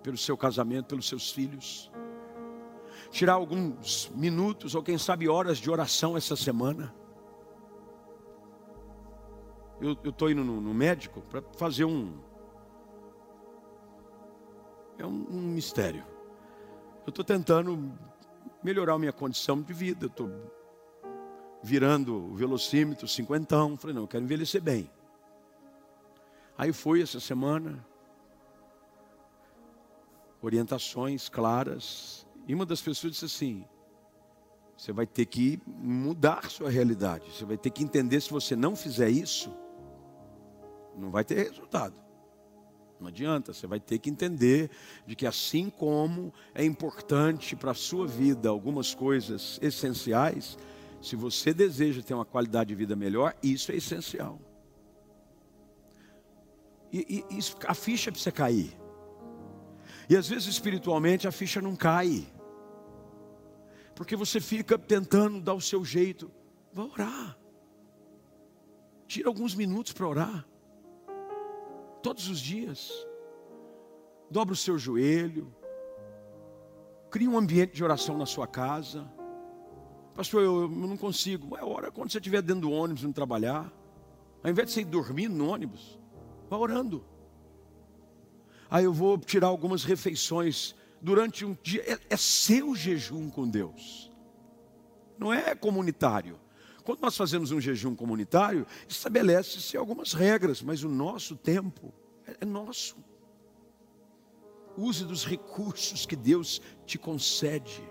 pelo 0.01 0.17
seu 0.17 0.37
casamento, 0.37 0.85
pelos 0.85 1.09
seus 1.09 1.29
filhos. 1.29 1.91
Tirar 3.11 3.33
alguns 3.33 4.09
minutos 4.15 4.75
ou 4.75 4.81
quem 4.81 4.97
sabe 4.97 5.27
horas 5.27 5.57
de 5.57 5.69
oração 5.69 6.15
essa 6.15 6.37
semana 6.37 6.95
eu 9.79 10.09
estou 10.09 10.29
indo 10.29 10.43
no, 10.43 10.59
no 10.59 10.73
médico 10.73 11.21
para 11.21 11.41
fazer 11.57 11.85
um. 11.85 12.13
É 14.97 15.05
um, 15.05 15.27
um 15.29 15.41
mistério. 15.41 16.03
Eu 17.05 17.09
estou 17.09 17.23
tentando 17.23 17.93
melhorar 18.63 18.97
minha 18.97 19.13
condição 19.13 19.61
de 19.61 19.71
vida. 19.73 20.07
Estou 20.07 20.29
virando 21.61 22.15
o 22.15 22.35
velocímetro, 22.35 23.07
cinquentão. 23.07 23.77
Falei, 23.77 23.95
não, 23.95 24.03
eu 24.03 24.07
quero 24.07 24.23
envelhecer 24.23 24.61
bem. 24.61 24.89
Aí 26.57 26.73
fui 26.73 27.03
essa 27.03 27.19
semana, 27.19 27.85
orientações 30.41 31.29
claras. 31.29 32.25
E 32.47 32.55
uma 32.55 32.65
das 32.65 32.81
pessoas 32.81 33.13
disse 33.13 33.25
assim: 33.25 33.65
você 34.75 34.91
vai 34.91 35.05
ter 35.05 35.25
que 35.25 35.59
mudar 35.65 36.49
sua 36.49 36.69
realidade. 36.69 37.31
Você 37.31 37.45
vai 37.45 37.57
ter 37.57 37.69
que 37.69 37.83
entender 37.83 38.21
se 38.21 38.31
você 38.31 38.55
não 38.55 38.75
fizer 38.75 39.09
isso, 39.09 39.51
não 40.97 41.11
vai 41.11 41.23
ter 41.23 41.49
resultado. 41.49 42.07
Não 42.99 43.07
adianta, 43.07 43.53
você 43.53 43.67
vai 43.67 43.79
ter 43.79 43.99
que 43.99 44.09
entender 44.09 44.71
de 45.05 45.15
que 45.15 45.27
assim 45.27 45.69
como 45.69 46.33
é 46.53 46.65
importante 46.65 47.55
para 47.55 47.71
a 47.71 47.75
sua 47.75 48.07
vida 48.07 48.49
algumas 48.49 48.95
coisas 48.95 49.59
essenciais, 49.61 50.57
se 50.99 51.15
você 51.15 51.53
deseja 51.53 52.01
ter 52.01 52.15
uma 52.15 52.25
qualidade 52.25 52.69
de 52.69 52.75
vida 52.75 52.95
melhor, 52.95 53.35
isso 53.43 53.71
é 53.71 53.75
essencial. 53.75 54.39
E, 56.91 57.23
e, 57.29 57.39
a 57.67 57.73
ficha 57.75 58.11
precisa 58.11 58.31
cair. 58.31 58.75
E 60.09 60.15
às 60.15 60.27
vezes 60.27 60.47
espiritualmente 60.47 61.27
a 61.27 61.31
ficha 61.31 61.61
não 61.61 61.75
cai. 61.75 62.25
Porque 63.93 64.15
você 64.15 64.39
fica 64.39 64.77
tentando 64.77 65.39
dar 65.39 65.53
o 65.53 65.61
seu 65.61 65.83
jeito. 65.85 66.31
Vá 66.73 66.85
orar. 66.85 67.37
Tira 69.05 69.27
alguns 69.27 69.53
minutos 69.53 69.93
para 69.93 70.07
orar 70.07 70.47
todos 72.01 72.29
os 72.29 72.39
dias. 72.39 72.91
Dobra 74.29 74.53
o 74.53 74.57
seu 74.57 74.77
joelho. 74.77 75.53
Crie 77.09 77.27
um 77.27 77.37
ambiente 77.37 77.73
de 77.73 77.83
oração 77.83 78.17
na 78.17 78.25
sua 78.25 78.47
casa. 78.47 79.09
Pastor, 80.13 80.43
eu, 80.43 80.61
eu 80.63 80.69
não 80.69 80.97
consigo. 80.97 81.55
É 81.57 81.63
hora 81.63 81.91
quando 81.91 82.11
você 82.11 82.17
estiver 82.17 82.41
dentro 82.41 82.61
do 82.61 82.71
ônibus, 82.71 83.03
não 83.03 83.13
trabalhar. 83.13 83.71
Ao 84.43 84.49
invés 84.49 84.67
de 84.67 84.73
você 84.73 84.81
ir 84.81 84.85
dormindo 84.85 85.35
no 85.35 85.47
ônibus, 85.47 85.99
vá 86.49 86.57
orando. 86.57 87.03
Aí 88.69 88.83
eu 88.83 88.93
vou 88.93 89.17
tirar 89.17 89.47
algumas 89.47 89.83
refeições 89.83 90.75
durante 91.01 91.45
um 91.45 91.57
dia. 91.61 91.83
É, 91.89 91.99
é 92.09 92.17
seu 92.17 92.75
jejum 92.75 93.29
com 93.29 93.47
Deus, 93.47 94.11
não 95.17 95.33
é 95.33 95.55
comunitário. 95.55 96.39
Quando 96.87 97.01
nós 97.01 97.17
fazemos 97.17 97.51
um 97.51 97.59
jejum 97.59 97.93
comunitário, 97.93 98.65
estabelece-se 98.87 99.75
algumas 99.75 100.13
regras, 100.13 100.61
mas 100.61 100.85
o 100.85 100.87
nosso 100.87 101.35
tempo 101.35 101.93
é, 102.25 102.37
é 102.39 102.45
nosso. 102.45 102.95
Use 104.77 105.03
dos 105.03 105.25
recursos 105.25 106.05
que 106.05 106.15
Deus 106.15 106.61
te 106.85 106.97
concede. 106.97 107.83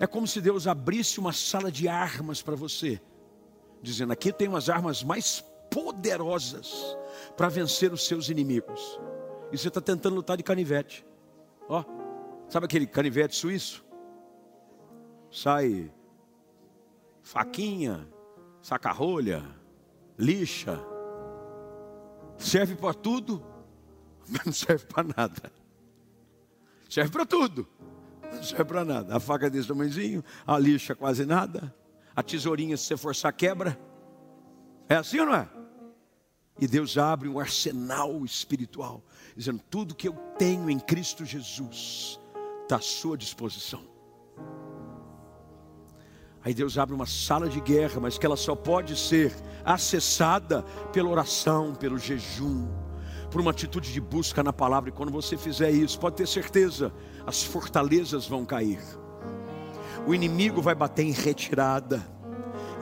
É 0.00 0.06
como 0.08 0.26
se 0.26 0.40
Deus 0.40 0.66
abrisse 0.66 1.20
uma 1.20 1.32
sala 1.32 1.70
de 1.70 1.86
armas 1.86 2.42
para 2.42 2.56
você, 2.56 3.00
dizendo: 3.80 4.12
aqui 4.12 4.32
tem 4.32 4.48
umas 4.48 4.68
armas 4.68 5.04
mais 5.04 5.44
poderosas 5.70 6.74
para 7.36 7.48
vencer 7.48 7.92
os 7.92 8.04
seus 8.04 8.30
inimigos. 8.30 8.98
E 9.52 9.56
você 9.56 9.68
está 9.68 9.80
tentando 9.80 10.16
lutar 10.16 10.36
de 10.36 10.42
canivete. 10.42 11.06
Ó, 11.68 11.84
sabe 12.48 12.66
aquele 12.66 12.88
canivete 12.88 13.36
suíço? 13.36 13.84
Sai 15.30 15.88
faquinha, 17.22 18.12
saca-rolha, 18.64 19.44
lixa. 20.18 20.80
Serve 22.38 22.74
para 22.74 22.94
tudo, 22.94 23.44
mas 24.26 24.46
não 24.46 24.52
serve 24.54 24.86
para 24.86 25.04
nada. 25.04 25.52
Serve 26.88 27.10
para 27.10 27.26
tudo, 27.26 27.68
não 28.22 28.42
serve 28.42 28.64
para 28.64 28.82
nada. 28.82 29.14
A 29.14 29.20
faca 29.20 29.50
desse 29.50 29.68
tamanhozinho, 29.68 30.24
a 30.46 30.58
lixa 30.58 30.94
quase 30.94 31.26
nada, 31.26 31.74
a 32.16 32.22
tesourinha, 32.22 32.74
se 32.78 32.86
você 32.86 32.96
forçar, 32.96 33.34
quebra. 33.34 33.78
É 34.88 34.96
assim 34.96 35.20
ou 35.20 35.26
não 35.26 35.34
é? 35.34 35.48
E 36.58 36.66
Deus 36.66 36.96
abre 36.96 37.28
um 37.28 37.38
arsenal 37.38 38.24
espiritual, 38.24 39.04
dizendo: 39.36 39.60
tudo 39.68 39.94
que 39.94 40.08
eu 40.08 40.14
tenho 40.38 40.70
em 40.70 40.78
Cristo 40.78 41.22
Jesus 41.26 42.18
está 42.62 42.76
à 42.76 42.80
sua 42.80 43.18
disposição. 43.18 43.93
Aí 46.44 46.52
Deus 46.52 46.76
abre 46.76 46.94
uma 46.94 47.06
sala 47.06 47.48
de 47.48 47.58
guerra, 47.58 47.98
mas 48.00 48.18
que 48.18 48.26
ela 48.26 48.36
só 48.36 48.54
pode 48.54 48.98
ser 48.98 49.34
acessada 49.64 50.62
pela 50.92 51.08
oração, 51.08 51.74
pelo 51.74 51.98
jejum, 51.98 52.68
por 53.30 53.40
uma 53.40 53.50
atitude 53.50 53.90
de 53.90 54.00
busca 54.00 54.42
na 54.42 54.52
palavra. 54.52 54.90
E 54.90 54.92
quando 54.92 55.10
você 55.10 55.38
fizer 55.38 55.70
isso, 55.70 55.98
pode 55.98 56.16
ter 56.16 56.28
certeza, 56.28 56.92
as 57.26 57.42
fortalezas 57.42 58.26
vão 58.26 58.44
cair. 58.44 58.78
O 60.06 60.14
inimigo 60.14 60.60
vai 60.60 60.74
bater 60.74 61.04
em 61.04 61.12
retirada 61.12 62.06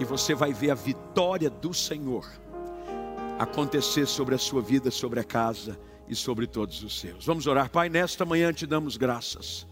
e 0.01 0.05
você 0.05 0.35
vai 0.35 0.53
ver 0.53 0.73
a 0.73 0.75
vitória 0.75 1.49
do 1.49 1.73
Senhor 1.73 2.27
acontecer 3.39 4.07
sobre 4.07 4.35
a 4.35 4.39
sua 4.39 4.61
vida, 4.61 4.91
sobre 4.91 5.21
a 5.21 5.25
casa 5.25 5.79
e 6.09 6.17
sobre 6.17 6.49
todos 6.49 6.83
os 6.83 6.99
seus. 6.99 7.25
Vamos 7.25 7.47
orar, 7.47 7.71
Pai, 7.71 7.89
nesta 7.89 8.25
manhã 8.25 8.53
te 8.53 8.67
damos 8.67 8.97
graças 8.97 9.69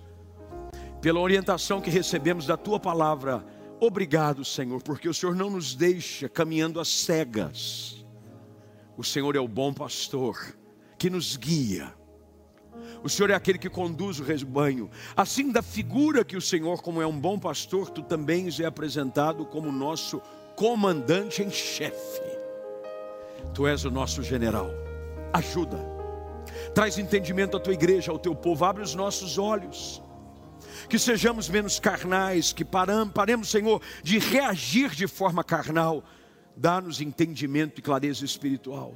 pela 1.00 1.18
orientação 1.18 1.80
que 1.80 1.90
recebemos 1.90 2.46
da 2.46 2.56
tua 2.56 2.78
palavra 2.78 3.44
Obrigado, 3.80 4.44
Senhor, 4.44 4.82
porque 4.82 5.08
o 5.08 5.14
Senhor 5.14 5.34
não 5.34 5.48
nos 5.48 5.74
deixa 5.74 6.28
caminhando 6.28 6.78
às 6.78 6.88
cegas. 6.88 8.04
O 8.94 9.02
Senhor 9.02 9.34
é 9.34 9.40
o 9.40 9.48
bom 9.48 9.72
pastor 9.72 10.54
que 10.98 11.08
nos 11.08 11.34
guia. 11.34 11.94
O 13.02 13.08
Senhor 13.08 13.30
é 13.30 13.34
aquele 13.34 13.58
que 13.58 13.70
conduz 13.70 14.20
o 14.20 14.22
rebanho. 14.22 14.90
Assim, 15.16 15.50
da 15.50 15.62
figura 15.62 16.22
que 16.22 16.36
o 16.36 16.42
Senhor, 16.42 16.82
como 16.82 17.00
é 17.00 17.06
um 17.06 17.18
bom 17.18 17.38
pastor, 17.38 17.88
tu 17.88 18.02
também 18.02 18.48
é 18.60 18.66
apresentado 18.66 19.46
como 19.46 19.72
nosso 19.72 20.20
comandante 20.54 21.42
em 21.42 21.50
chefe. 21.50 22.20
Tu 23.54 23.66
és 23.66 23.86
o 23.86 23.90
nosso 23.90 24.22
general. 24.22 24.70
Ajuda. 25.32 25.78
Traz 26.74 26.98
entendimento 26.98 27.56
à 27.56 27.60
tua 27.60 27.72
igreja, 27.72 28.12
ao 28.12 28.18
teu 28.18 28.34
povo. 28.34 28.62
Abre 28.66 28.82
os 28.82 28.94
nossos 28.94 29.38
olhos 29.38 30.02
que 30.88 30.98
sejamos 30.98 31.48
menos 31.48 31.78
carnais, 31.78 32.52
que 32.52 32.64
paramos, 32.64 33.12
paremos, 33.12 33.50
Senhor, 33.50 33.80
de 34.02 34.18
reagir 34.18 34.90
de 34.90 35.06
forma 35.06 35.44
carnal. 35.44 36.04
Dá-nos 36.56 37.00
entendimento 37.00 37.78
e 37.78 37.82
clareza 37.82 38.24
espiritual, 38.24 38.94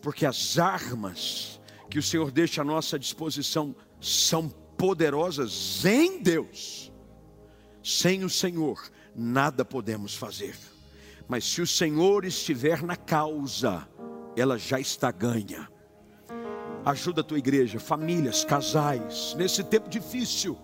porque 0.00 0.26
as 0.26 0.58
armas 0.58 1.60
que 1.90 1.98
o 1.98 2.02
Senhor 2.02 2.30
deixa 2.30 2.62
à 2.62 2.64
nossa 2.64 2.98
disposição 2.98 3.74
são 4.00 4.48
poderosas 4.48 5.84
em 5.84 6.20
Deus. 6.20 6.92
Sem 7.82 8.24
o 8.24 8.30
Senhor, 8.30 8.90
nada 9.14 9.64
podemos 9.64 10.14
fazer. 10.14 10.56
Mas 11.28 11.44
se 11.44 11.62
o 11.62 11.66
Senhor 11.66 12.24
estiver 12.24 12.82
na 12.82 12.96
causa, 12.96 13.88
ela 14.36 14.58
já 14.58 14.80
está 14.80 15.10
ganha. 15.10 15.68
Ajuda 16.84 17.20
a 17.20 17.24
tua 17.24 17.38
igreja, 17.38 17.78
famílias, 17.78 18.44
casais, 18.44 19.34
nesse 19.38 19.62
tempo 19.64 19.88
difícil 19.88 20.58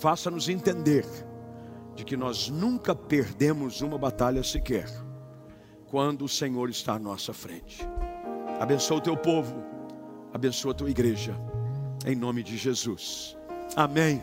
faça-nos 0.00 0.48
entender 0.48 1.04
de 1.94 2.04
que 2.04 2.16
nós 2.16 2.48
nunca 2.48 2.94
perdemos 2.94 3.82
uma 3.82 3.98
batalha 3.98 4.42
sequer, 4.42 4.88
quando 5.86 6.24
o 6.24 6.28
Senhor 6.28 6.70
está 6.70 6.94
à 6.94 6.98
nossa 6.98 7.34
frente. 7.34 7.86
Abençoa 8.58 8.96
o 8.96 9.02
teu 9.02 9.16
povo, 9.16 9.62
abençoa 10.32 10.72
a 10.72 10.74
tua 10.74 10.90
igreja, 10.90 11.38
em 12.06 12.16
nome 12.16 12.42
de 12.42 12.56
Jesus. 12.56 13.36
Amém. 13.76 14.22